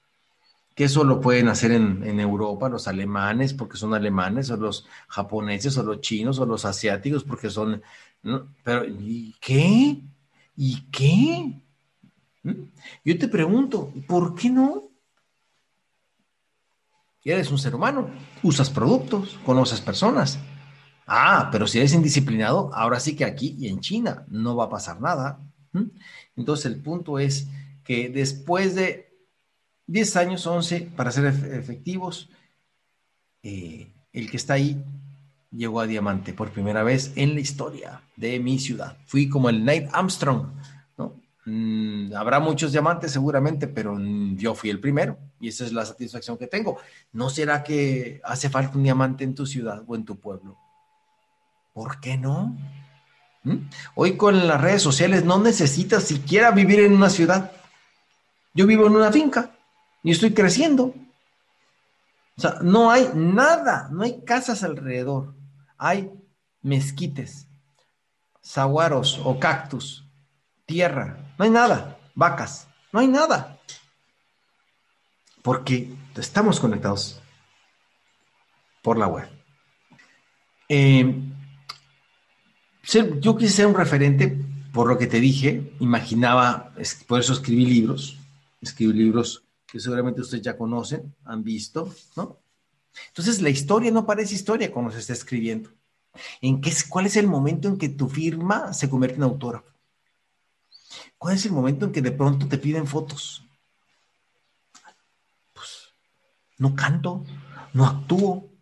que 0.75 0.85
eso 0.85 1.03
lo 1.03 1.21
pueden 1.21 1.47
hacer 1.49 1.71
en, 1.71 2.19
Europa 2.19 2.69
los 2.69 2.87
alemanes 2.87 3.53
porque 3.53 3.77
son 3.77 3.93
alemanes, 3.93 4.49
o 4.49 4.57
los 4.57 4.87
japoneses, 5.07 5.77
o 5.77 5.83
los 5.83 6.01
chinos, 6.01 6.39
o 6.39 6.45
los 6.45 6.65
asiáticos 6.65 7.23
porque 7.23 7.49
son... 7.49 7.81
Pero, 8.63 8.85
¿y 8.85 9.35
qué? 9.39 10.01
¿Y 10.55 10.81
qué? 10.91 11.61
¿Mm? 12.43 12.63
Yo 13.05 13.17
te 13.17 13.27
pregunto, 13.27 13.91
¿por 14.07 14.33
qué 14.35 14.49
no? 14.49 14.89
Eres 17.23 17.51
un 17.51 17.57
ser 17.57 17.75
humano, 17.75 18.09
usas 18.41 18.69
productos, 18.69 19.39
conoces 19.45 19.79
personas. 19.79 20.39
Ah, 21.07 21.49
pero 21.51 21.67
si 21.67 21.77
eres 21.77 21.93
indisciplinado, 21.93 22.73
ahora 22.73 22.99
sí 22.99 23.15
que 23.15 23.25
aquí 23.25 23.55
y 23.59 23.67
en 23.67 23.79
China 23.79 24.25
no 24.29 24.55
va 24.55 24.65
a 24.65 24.69
pasar 24.69 24.99
nada. 24.99 25.39
Entonces 26.35 26.65
el 26.65 26.81
punto 26.81 27.19
es 27.19 27.47
que 27.83 28.09
después 28.09 28.75
de 28.75 29.12
10 29.87 30.15
años, 30.15 30.47
11, 30.47 30.91
para 30.95 31.11
ser 31.11 31.25
efectivos, 31.25 32.29
eh, 33.43 33.91
el 34.13 34.29
que 34.29 34.37
está 34.37 34.53
ahí 34.53 34.81
llegó 35.51 35.81
a 35.81 35.87
diamante 35.87 36.33
por 36.33 36.51
primera 36.51 36.83
vez 36.83 37.11
en 37.15 37.33
la 37.33 37.41
historia 37.41 38.01
de 38.15 38.39
mi 38.39 38.59
ciudad. 38.59 38.97
Fui 39.05 39.29
como 39.29 39.49
el 39.49 39.63
Nate 39.65 39.89
Armstrong, 39.91 40.47
¿no? 40.97 41.19
Mm, 41.45 42.13
habrá 42.15 42.39
muchos 42.39 42.71
diamantes 42.71 43.11
seguramente, 43.11 43.67
pero 43.67 43.97
yo 44.35 44.55
fui 44.55 44.69
el 44.69 44.79
primero 44.79 45.17
y 45.39 45.49
esa 45.49 45.65
es 45.65 45.73
la 45.73 45.85
satisfacción 45.85 46.37
que 46.37 46.47
tengo. 46.47 46.77
¿No 47.11 47.29
será 47.29 47.63
que 47.63 48.21
hace 48.23 48.49
falta 48.49 48.77
un 48.77 48.83
diamante 48.83 49.23
en 49.23 49.35
tu 49.35 49.45
ciudad 49.45 49.83
o 49.85 49.95
en 49.95 50.05
tu 50.05 50.19
pueblo? 50.19 50.57
¿Por 51.73 51.99
qué 51.99 52.17
no? 52.17 52.55
¿Mm? 53.43 53.57
Hoy 53.95 54.15
con 54.15 54.47
las 54.47 54.61
redes 54.61 54.81
sociales 54.81 55.25
no 55.25 55.39
necesitas 55.39 56.03
siquiera 56.03 56.51
vivir 56.51 56.79
en 56.79 56.93
una 56.93 57.09
ciudad. 57.09 57.51
Yo 58.53 58.65
vivo 58.65 58.87
en 58.87 58.95
una 58.95 59.11
finca 59.11 59.51
y 60.03 60.11
estoy 60.11 60.33
creciendo. 60.33 60.93
O 62.35 62.41
sea, 62.41 62.57
no 62.61 62.91
hay 62.91 63.09
nada, 63.15 63.89
no 63.91 64.03
hay 64.03 64.21
casas 64.21 64.63
alrededor. 64.63 65.33
Hay 65.77 66.11
mezquites, 66.61 67.47
saguaros 68.41 69.19
o 69.23 69.39
cactus, 69.39 70.05
tierra, 70.65 71.17
no 71.37 71.45
hay 71.45 71.51
nada, 71.51 71.97
vacas, 72.15 72.67
no 72.91 72.99
hay 72.99 73.07
nada. 73.07 73.59
Porque 75.41 75.93
estamos 76.15 76.59
conectados 76.59 77.21
por 78.81 78.97
la 78.97 79.07
web. 79.07 79.29
Eh, 80.69 81.21
yo 83.19 83.37
quise 83.37 83.53
ser 83.53 83.67
un 83.67 83.75
referente 83.75 84.37
por 84.73 84.87
lo 84.87 84.97
que 84.97 85.07
te 85.07 85.19
dije, 85.19 85.73
imaginaba, 85.79 86.73
por 87.07 87.19
eso 87.19 87.33
escribí 87.33 87.65
libros, 87.65 88.17
escribí 88.61 88.93
libros 88.93 89.43
que 89.73 89.79
seguramente 89.79 90.21
ustedes 90.21 90.43
ya 90.43 90.55
conocen, 90.55 91.15
han 91.25 91.43
visto, 91.43 91.91
¿no? 92.15 92.37
Entonces 93.07 93.41
la 93.41 93.49
historia 93.49 93.89
no 93.89 94.05
parece 94.05 94.35
historia 94.35 94.71
cuando 94.71 94.91
se 94.91 94.99
está 94.99 95.13
escribiendo. 95.13 95.71
¿En 96.41 96.61
qué, 96.61 96.71
¿Cuál 96.87 97.07
es 97.07 97.15
el 97.15 97.25
momento 97.25 97.69
en 97.69 97.79
que 97.79 97.89
tu 97.89 98.07
firma 98.07 98.71
se 98.71 98.87
convierte 98.87 99.17
en 99.17 99.23
autógrafo? 99.23 99.73
¿Cuál 101.17 101.37
es 101.37 101.45
el 101.47 101.53
momento 101.53 101.87
en 101.87 101.91
que 101.91 102.03
de 102.03 102.11
pronto 102.11 102.47
te 102.47 102.59
piden 102.59 102.85
fotos? 102.85 103.43
Pues 105.53 105.89
no 106.59 106.75
canto, 106.75 107.25
no 107.73 107.87
actúo, 107.87 108.53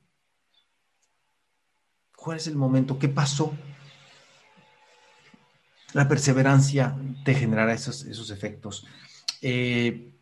¿Cuál 2.16 2.38
es 2.38 2.48
el 2.48 2.56
momento? 2.56 2.98
¿Qué 2.98 3.10
pasó? 3.10 3.54
La 5.92 6.08
perseverancia 6.08 6.96
te 7.26 7.34
generará 7.34 7.74
esos, 7.74 8.06
esos 8.06 8.30
efectos. 8.30 8.88
Eh, 9.42 10.14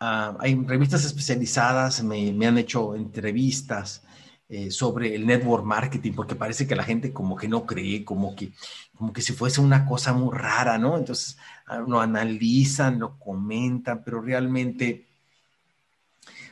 ah, 0.00 0.36
hay 0.40 0.54
revistas 0.54 1.04
especializadas, 1.04 2.02
me, 2.02 2.32
me 2.32 2.46
han 2.46 2.58
hecho 2.58 2.94
entrevistas 2.94 4.02
eh, 4.48 4.70
sobre 4.70 5.12
el 5.16 5.26
network 5.26 5.64
marketing, 5.64 6.12
porque 6.12 6.36
parece 6.36 6.68
que 6.68 6.76
la 6.76 6.84
gente 6.84 7.12
como 7.12 7.36
que 7.36 7.48
no 7.48 7.66
cree, 7.66 8.04
como 8.04 8.36
que, 8.36 8.52
como 8.96 9.12
que 9.12 9.20
si 9.20 9.32
fuese 9.32 9.60
una 9.60 9.84
cosa 9.84 10.12
muy 10.12 10.36
rara, 10.36 10.78
¿no? 10.78 10.96
Entonces 10.96 11.36
ah, 11.66 11.78
lo 11.78 12.00
analizan, 12.00 13.00
lo 13.00 13.18
comentan, 13.18 14.04
pero 14.04 14.20
realmente, 14.20 15.04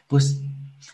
pues 0.09 0.41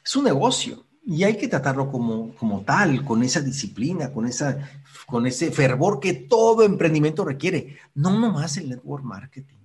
es 0.05 0.17
un 0.17 0.25
negocio 0.25 0.85
y 1.07 1.25
hay 1.25 1.39
que 1.39 1.49
tratarlo 1.49 1.91
como, 1.91 2.35
como 2.37 2.61
tal, 2.63 3.03
con 3.03 3.23
esa 3.23 3.41
disciplina, 3.41 4.13
con, 4.13 4.27
esa, 4.27 4.59
con 5.07 5.27
ese 5.27 5.51
fervor 5.51 6.01
que 6.01 6.13
todo 6.13 6.65
emprendimiento 6.65 7.25
requiere, 7.25 7.79
no 7.95 8.11
nomás 8.11 8.59
el 8.59 8.69
network 8.69 9.05
marketing. 9.05 9.57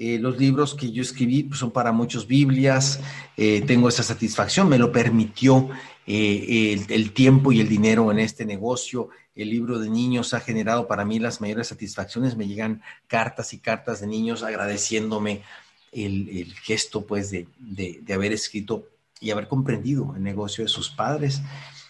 Eh, 0.00 0.20
los 0.20 0.38
libros 0.38 0.76
que 0.76 0.92
yo 0.92 1.02
escribí 1.02 1.42
pues, 1.42 1.58
son 1.58 1.72
para 1.72 1.90
muchos 1.90 2.28
Biblias, 2.28 3.00
eh, 3.36 3.62
tengo 3.66 3.88
esa 3.88 4.04
satisfacción, 4.04 4.68
me 4.68 4.78
lo 4.78 4.92
permitió 4.92 5.68
eh, 6.06 6.84
el, 6.88 7.12
tiempo 7.12 7.50
y 7.50 7.58
el 7.60 7.68
dinero 7.68 8.12
en 8.12 8.20
este 8.20 8.46
negocio. 8.46 9.08
El 9.34 9.50
libro 9.50 9.80
de 9.80 9.90
niños 9.90 10.34
ha 10.34 10.40
generado 10.40 10.86
para 10.86 11.04
mí 11.04 11.18
las 11.18 11.40
mayores 11.40 11.66
satisfacciones, 11.66 12.36
me 12.36 12.46
llegan 12.46 12.80
cartas 13.08 13.52
y 13.52 13.58
cartas 13.58 14.00
de 14.00 14.06
niños 14.06 14.44
agradeciéndome 14.44 15.42
el, 15.90 16.54
gesto 16.62 17.04
pues 17.04 17.32
de, 17.32 18.04
haber 18.14 18.32
escrito 18.32 18.86
y 19.20 19.32
haber 19.32 19.48
comprendido 19.48 20.14
el 20.14 20.22
negocio 20.22 20.62
de 20.62 20.68
sus 20.68 20.90
padres. 20.90 21.42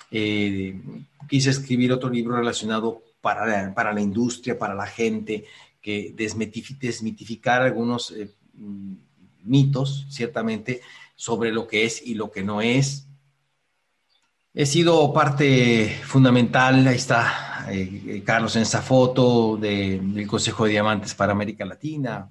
quise 0.09 1.51
escribir 1.51 1.93
otro 1.93 2.09
libro 2.09 2.37
relacionado 2.37 3.03
para, 3.21 3.75
para 3.75 3.93
la 3.93 4.01
industria, 4.01 4.59
para 4.59 4.75
la 4.75 4.87
gente, 4.87 5.45
desmitificar 6.15 7.63
algunos 7.63 8.11
eh, 8.11 8.31
mm, 8.55 8.95
mitos, 9.45 10.07
ciertamente, 10.11 10.81
sobre 11.15 11.53
lo 11.53 11.67
que 11.67 11.85
es 11.85 12.07
y 12.07 12.15
lo 12.15 12.31
que 12.31 12.43
no 12.43 12.61
es. 12.61 13.07
He 14.55 14.67
sido 14.67 15.13
parte 15.13 16.01
fundamental, 16.05 16.87
ahí 16.87 16.97
está 16.97 17.67
eh, 17.71 18.03
eh, 18.07 18.23
Carlos 18.25 18.57
en 18.57 18.63
esa 18.63 18.83
foto 18.83 19.57
del 19.57 20.27
Consejo 20.27 20.65
de 20.65 20.73
Diamantes 20.73 21.15
para 21.15 21.33
América 21.33 21.65
Latina. 21.65 22.31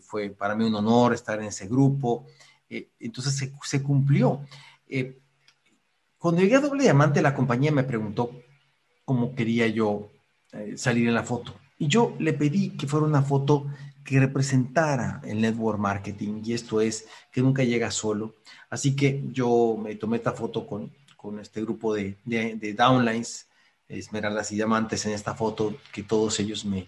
fue 0.00 0.30
para 0.30 0.54
mí 0.54 0.64
un 0.64 0.74
honor 0.74 1.14
estar 1.14 1.40
en 1.40 1.46
ese 1.46 1.66
grupo. 1.66 2.26
entonces 2.68 3.36
se, 3.36 3.52
se 3.64 3.82
cumplió. 3.82 4.40
cuando 6.18 6.40
llegué 6.40 6.56
a 6.56 6.60
Doble 6.60 6.82
Diamante, 6.82 7.22
la 7.22 7.34
compañía 7.34 7.72
me 7.72 7.84
preguntó 7.84 8.30
cómo 9.04 9.34
quería 9.34 9.66
yo 9.68 10.10
salir 10.76 11.08
en 11.08 11.14
la 11.14 11.24
foto. 11.24 11.61
Y 11.82 11.88
yo 11.88 12.14
le 12.20 12.32
pedí 12.32 12.70
que 12.76 12.86
fuera 12.86 13.06
una 13.06 13.22
foto 13.22 13.66
que 14.04 14.20
representara 14.20 15.20
el 15.24 15.40
network 15.40 15.80
marketing 15.80 16.40
y 16.44 16.52
esto 16.52 16.80
es 16.80 17.08
que 17.32 17.42
nunca 17.42 17.64
llega 17.64 17.90
solo. 17.90 18.36
Así 18.70 18.94
que 18.94 19.24
yo 19.32 19.76
me 19.82 19.96
tomé 19.96 20.18
esta 20.18 20.30
foto 20.30 20.64
con, 20.64 20.92
con 21.16 21.40
este 21.40 21.60
grupo 21.60 21.92
de, 21.92 22.18
de, 22.24 22.74
downlines, 22.74 23.48
esmeraldas 23.88 24.52
y 24.52 24.54
diamantes 24.54 25.04
en 25.06 25.12
esta 25.12 25.34
foto, 25.34 25.74
que 25.92 26.04
todos 26.04 26.38
ellos 26.38 26.64
me 26.64 26.86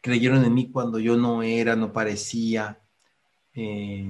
creyeron 0.00 0.42
en 0.46 0.54
mí 0.54 0.70
cuando 0.70 0.98
yo 0.98 1.14
no 1.18 1.42
era, 1.42 1.76
no 1.76 1.92
parecía, 1.92 2.78
eh, 3.52 4.08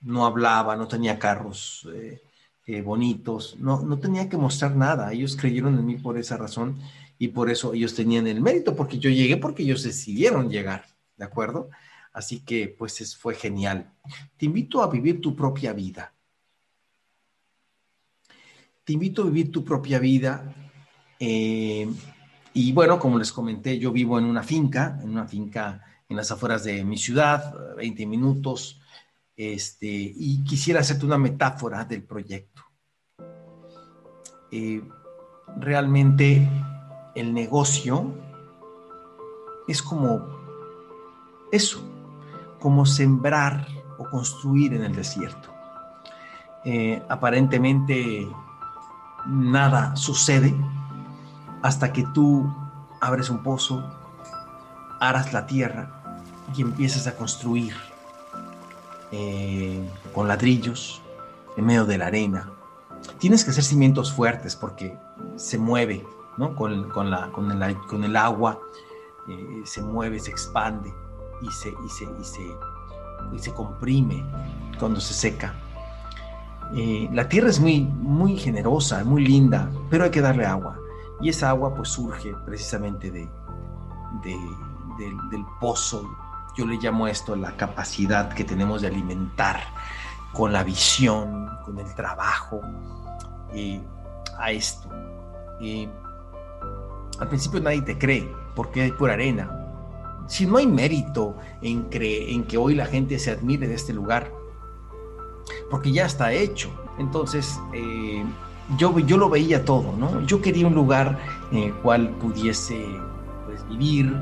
no 0.00 0.24
hablaba, 0.24 0.76
no 0.76 0.88
tenía 0.88 1.18
carros 1.18 1.86
eh, 1.92 2.22
eh, 2.66 2.80
bonitos, 2.80 3.56
no, 3.58 3.82
no 3.82 3.98
tenía 3.98 4.30
que 4.30 4.38
mostrar 4.38 4.74
nada. 4.76 5.12
Ellos 5.12 5.36
creyeron 5.36 5.78
en 5.78 5.84
mí 5.84 5.96
por 5.96 6.16
esa 6.16 6.38
razón 6.38 6.80
y 7.22 7.28
por 7.28 7.48
eso 7.48 7.72
ellos 7.72 7.94
tenían 7.94 8.26
el 8.26 8.40
mérito, 8.40 8.74
porque 8.74 8.98
yo 8.98 9.08
llegué 9.08 9.36
porque 9.36 9.62
ellos 9.62 9.84
decidieron 9.84 10.50
llegar, 10.50 10.86
¿de 11.16 11.24
acuerdo? 11.24 11.70
Así 12.12 12.40
que 12.40 12.74
pues 12.76 13.16
fue 13.16 13.36
genial. 13.36 13.92
Te 14.36 14.46
invito 14.46 14.82
a 14.82 14.88
vivir 14.88 15.20
tu 15.20 15.36
propia 15.36 15.72
vida. 15.72 16.12
Te 18.82 18.94
invito 18.94 19.22
a 19.22 19.26
vivir 19.26 19.52
tu 19.52 19.64
propia 19.64 20.00
vida. 20.00 20.52
Eh, 21.20 21.88
y 22.54 22.72
bueno, 22.72 22.98
como 22.98 23.20
les 23.20 23.30
comenté, 23.30 23.78
yo 23.78 23.92
vivo 23.92 24.18
en 24.18 24.24
una 24.24 24.42
finca, 24.42 24.98
en 25.00 25.10
una 25.10 25.28
finca 25.28 25.80
en 26.08 26.16
las 26.16 26.32
afueras 26.32 26.64
de 26.64 26.82
mi 26.82 26.98
ciudad, 26.98 27.76
20 27.76 28.04
minutos, 28.04 28.80
este, 29.36 29.86
y 29.86 30.42
quisiera 30.42 30.80
hacerte 30.80 31.06
una 31.06 31.18
metáfora 31.18 31.84
del 31.84 32.02
proyecto. 32.02 32.62
Eh, 34.50 34.82
realmente 35.56 36.48
el 37.14 37.34
negocio 37.34 38.12
es 39.68 39.82
como 39.82 40.26
eso, 41.50 41.82
como 42.58 42.86
sembrar 42.86 43.66
o 43.98 44.08
construir 44.08 44.74
en 44.74 44.84
el 44.84 44.94
desierto. 44.94 45.50
Eh, 46.64 47.02
aparentemente 47.08 48.28
nada 49.26 49.96
sucede 49.96 50.54
hasta 51.62 51.92
que 51.92 52.04
tú 52.14 52.52
abres 53.00 53.30
un 53.30 53.42
pozo, 53.42 53.84
aras 55.00 55.32
la 55.32 55.46
tierra 55.46 56.02
y 56.56 56.62
empiezas 56.62 57.06
a 57.06 57.16
construir 57.16 57.74
eh, 59.10 59.88
con 60.14 60.28
ladrillos 60.28 61.02
en 61.56 61.66
medio 61.66 61.84
de 61.84 61.98
la 61.98 62.06
arena. 62.06 62.50
Tienes 63.18 63.44
que 63.44 63.50
hacer 63.50 63.64
cimientos 63.64 64.12
fuertes 64.12 64.56
porque 64.56 64.96
se 65.36 65.58
mueve 65.58 66.06
con, 66.50 66.88
con, 66.90 67.10
la, 67.10 67.30
con, 67.32 67.50
el, 67.50 67.76
con 67.86 68.04
el 68.04 68.16
agua 68.16 68.58
eh, 69.28 69.62
se 69.64 69.82
mueve, 69.82 70.18
se 70.18 70.30
expande 70.30 70.92
y 71.40 71.50
se, 71.50 71.70
y 71.70 71.88
se, 71.88 72.04
y 72.04 72.24
se, 72.24 72.56
y 73.32 73.38
se 73.38 73.52
comprime 73.52 74.24
cuando 74.78 75.00
se 75.00 75.14
seca. 75.14 75.54
Eh, 76.74 77.08
la 77.12 77.28
tierra 77.28 77.50
es 77.50 77.60
muy, 77.60 77.80
muy 77.82 78.36
generosa, 78.36 79.04
muy 79.04 79.24
linda, 79.24 79.70
pero 79.90 80.04
hay 80.04 80.10
que 80.10 80.20
darle 80.20 80.44
agua. 80.46 80.78
Y 81.20 81.28
esa 81.28 81.50
agua 81.50 81.74
pues 81.74 81.90
surge 81.90 82.34
precisamente 82.44 83.10
de, 83.10 83.28
del 84.22 85.44
pozo. 85.60 86.04
Yo 86.56 86.66
le 86.66 86.76
llamo 86.76 87.06
esto 87.06 87.36
la 87.36 87.56
capacidad 87.56 88.32
que 88.32 88.44
tenemos 88.44 88.82
de 88.82 88.88
alimentar 88.88 89.60
con 90.32 90.52
la 90.52 90.64
visión, 90.64 91.48
con 91.64 91.78
el 91.78 91.94
trabajo, 91.94 92.60
eh, 93.52 93.82
a 94.38 94.50
esto. 94.50 94.88
Al 97.22 97.28
principio 97.28 97.60
nadie 97.60 97.82
te 97.82 97.96
cree 97.96 98.28
porque 98.56 98.82
hay 98.82 98.90
pura 98.90 99.12
arena. 99.12 99.48
Si 100.26 100.44
no 100.44 100.56
hay 100.56 100.66
mérito 100.66 101.36
en, 101.62 101.86
en 101.92 102.44
que 102.44 102.58
hoy 102.58 102.74
la 102.74 102.86
gente 102.86 103.16
se 103.20 103.30
admire 103.30 103.68
de 103.68 103.74
este 103.74 103.92
lugar, 103.92 104.32
porque 105.70 105.92
ya 105.92 106.04
está 106.04 106.32
hecho. 106.32 106.68
Entonces, 106.98 107.60
eh, 107.72 108.24
yo, 108.76 108.98
yo 108.98 109.16
lo 109.18 109.30
veía 109.30 109.64
todo, 109.64 109.92
¿no? 109.96 110.26
Yo 110.26 110.42
quería 110.42 110.66
un 110.66 110.74
lugar 110.74 111.16
en 111.52 111.58
el 111.58 111.74
cual 111.74 112.10
pudiese 112.20 112.84
pues, 113.46 113.68
vivir, 113.68 114.12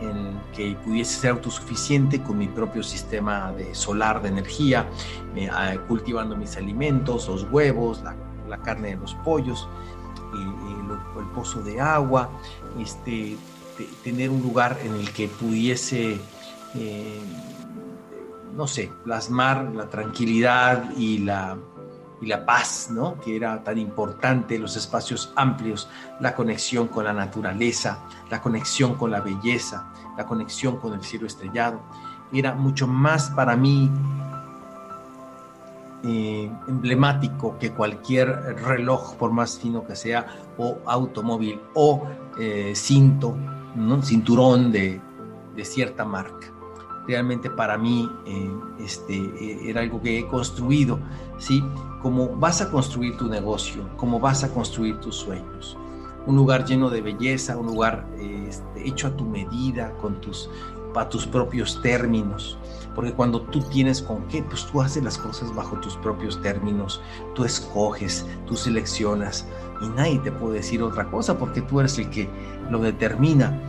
en 0.00 0.08
el 0.08 0.40
que 0.54 0.76
pudiese 0.82 1.20
ser 1.20 1.32
autosuficiente 1.32 2.22
con 2.22 2.38
mi 2.38 2.48
propio 2.48 2.82
sistema 2.82 3.52
de 3.52 3.74
solar 3.74 4.22
de 4.22 4.30
energía, 4.30 4.88
eh, 5.34 5.78
cultivando 5.88 6.34
mis 6.36 6.56
alimentos, 6.56 7.28
los 7.28 7.46
huevos, 7.50 8.02
la, 8.02 8.16
la 8.48 8.56
carne 8.56 8.90
de 8.90 8.96
los 8.96 9.14
pollos, 9.16 9.68
el, 10.32 10.65
pozo 11.36 11.62
de 11.62 11.80
agua, 11.80 12.30
este, 12.80 13.36
tener 14.02 14.30
un 14.30 14.42
lugar 14.42 14.78
en 14.82 14.94
el 14.94 15.12
que 15.12 15.28
pudiese, 15.28 16.18
eh, 16.74 17.20
no 18.54 18.66
sé, 18.66 18.90
plasmar 19.04 19.70
la 19.74 19.88
tranquilidad 19.90 20.90
y 20.96 21.18
la, 21.18 21.58
y 22.22 22.26
la 22.26 22.46
paz, 22.46 22.88
¿no? 22.90 23.20
que 23.20 23.36
era 23.36 23.62
tan 23.62 23.76
importante, 23.76 24.58
los 24.58 24.76
espacios 24.76 25.32
amplios, 25.36 25.88
la 26.20 26.34
conexión 26.34 26.88
con 26.88 27.04
la 27.04 27.12
naturaleza, 27.12 27.98
la 28.30 28.40
conexión 28.40 28.94
con 28.94 29.10
la 29.10 29.20
belleza, 29.20 29.92
la 30.16 30.24
conexión 30.24 30.78
con 30.78 30.94
el 30.94 31.04
cielo 31.04 31.26
estrellado. 31.26 31.82
Era 32.32 32.54
mucho 32.54 32.86
más 32.86 33.30
para 33.30 33.56
mí 33.56 33.90
eh, 36.06 36.48
emblemático 36.68 37.58
que 37.58 37.72
cualquier 37.72 38.28
reloj, 38.64 39.16
por 39.16 39.32
más 39.32 39.58
fino 39.58 39.84
que 39.84 39.96
sea, 39.96 40.26
o 40.56 40.78
automóvil, 40.86 41.60
o 41.74 42.04
eh, 42.38 42.72
cinto, 42.76 43.36
cinturón 44.02 44.70
de, 44.70 45.00
cierta 45.64 46.04
marca. 46.04 46.52
Realmente 47.08 47.50
para 47.50 47.76
mí 47.76 48.08
eh, 48.24 48.50
este, 48.78 49.68
era 49.68 49.80
algo 49.80 50.00
que 50.00 50.20
he 50.20 50.26
construido, 50.28 51.00
¿sí? 51.38 51.64
Como 52.02 52.28
vas 52.36 52.60
a 52.60 52.70
construir 52.70 53.16
tu 53.16 53.26
negocio, 53.26 53.88
como 53.96 54.20
vas 54.20 54.44
a 54.44 54.54
construir 54.54 55.00
tus 55.00 55.16
sueños. 55.16 55.76
Un 56.24 56.36
lugar 56.36 56.64
lleno 56.64 56.88
de 56.88 57.00
belleza, 57.00 57.56
un 57.56 57.66
lugar 57.66 58.06
este, 58.20 58.88
hecho 58.88 59.08
a 59.08 59.16
tu 59.16 59.24
medida, 59.24 59.92
con 60.00 60.20
tus, 60.20 60.50
a 60.94 61.08
tus 61.08 61.26
propios 61.26 61.80
términos 61.82 62.58
porque 62.96 63.12
cuando 63.12 63.42
tú 63.42 63.60
tienes 63.60 64.00
con 64.00 64.26
qué, 64.26 64.42
pues 64.42 64.64
tú 64.66 64.80
haces 64.80 65.04
las 65.04 65.18
cosas 65.18 65.54
bajo 65.54 65.78
tus 65.80 65.96
propios 65.98 66.40
términos, 66.40 67.02
tú 67.34 67.44
escoges, 67.44 68.26
tú 68.46 68.56
seleccionas, 68.56 69.46
y 69.82 69.88
nadie 69.90 70.18
te 70.20 70.32
puede 70.32 70.56
decir 70.56 70.82
otra 70.82 71.04
cosa 71.10 71.38
porque 71.38 71.60
tú 71.60 71.78
eres 71.78 71.98
el 71.98 72.08
que 72.08 72.28
lo 72.70 72.80
determina. 72.80 73.60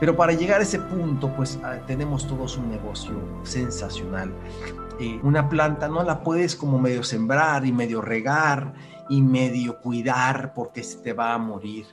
Pero 0.00 0.14
para 0.16 0.34
llegar 0.34 0.60
a 0.60 0.64
ese 0.64 0.80
punto, 0.80 1.34
pues 1.34 1.58
ah, 1.64 1.78
tenemos 1.86 2.26
todos 2.26 2.58
un 2.58 2.68
negocio 2.68 3.14
sensacional. 3.42 4.30
Eh, 5.00 5.18
una 5.22 5.48
planta 5.48 5.88
no 5.88 6.02
la 6.02 6.22
puedes 6.22 6.54
como 6.54 6.78
medio 6.78 7.02
sembrar 7.02 7.64
y 7.64 7.72
medio 7.72 8.02
regar 8.02 8.74
y 9.08 9.22
medio 9.22 9.80
cuidar 9.80 10.52
porque 10.52 10.82
se 10.82 10.98
te 10.98 11.14
va 11.14 11.32
a 11.32 11.38
morir. 11.38 11.86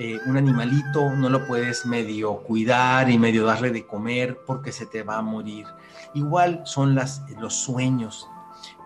Eh, 0.00 0.20
un 0.26 0.36
animalito 0.36 1.10
no 1.10 1.28
lo 1.28 1.44
puedes 1.44 1.84
medio 1.84 2.36
cuidar 2.44 3.10
y 3.10 3.18
medio 3.18 3.44
darle 3.44 3.70
de 3.70 3.84
comer 3.84 4.38
porque 4.46 4.70
se 4.70 4.86
te 4.86 5.02
va 5.02 5.16
a 5.16 5.22
morir. 5.22 5.66
Igual 6.14 6.62
son 6.64 6.94
las, 6.94 7.24
los 7.40 7.54
sueños 7.54 8.28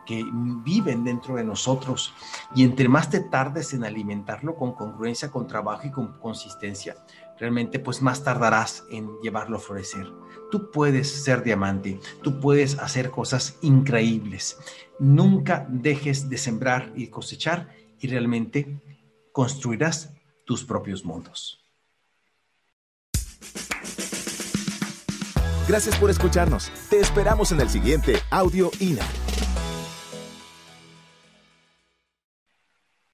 que 0.07 0.25
viven 0.65 1.05
dentro 1.05 1.37
de 1.37 1.45
nosotros 1.45 2.15
y 2.55 2.65
entre 2.65 2.89
más 2.89 3.11
te 3.11 3.21
tardes 3.21 3.75
en 3.75 3.85
alimentarlo 3.85 4.57
con 4.57 4.73
congruencia, 4.73 5.31
con 5.31 5.47
trabajo 5.47 5.87
y 5.87 5.91
con 5.91 6.19
consistencia, 6.19 6.97
realmente 7.39 7.79
pues 7.79 8.01
más 8.01 8.25
tardarás 8.25 8.85
en 8.91 9.11
llevarlo 9.23 9.59
a 9.59 9.61
florecer. 9.61 10.11
Tú 10.51 10.71
puedes 10.71 11.25
ser 11.25 11.43
diamante, 11.43 12.01
tú 12.23 12.41
puedes 12.41 12.79
hacer 12.79 13.11
cosas 13.11 13.59
increíbles. 13.61 14.59
Nunca 14.99 15.67
dejes 15.69 16.31
de 16.31 16.39
sembrar 16.39 16.91
y 16.97 17.09
cosechar 17.09 17.69
y 18.01 18.09
realmente 18.09 18.81
construirás 19.33 20.15
tus 20.45 20.65
propios 20.65 21.05
mundos. 21.05 21.59
Gracias 25.69 25.97
por 25.97 26.11
escucharnos. 26.11 26.71
Te 26.91 27.01
esperamos 27.01 27.53
en 27.53 27.61
el 27.61 27.71
siguiente 27.71 28.19
Audio 28.31 28.71
INA. 28.81 29.07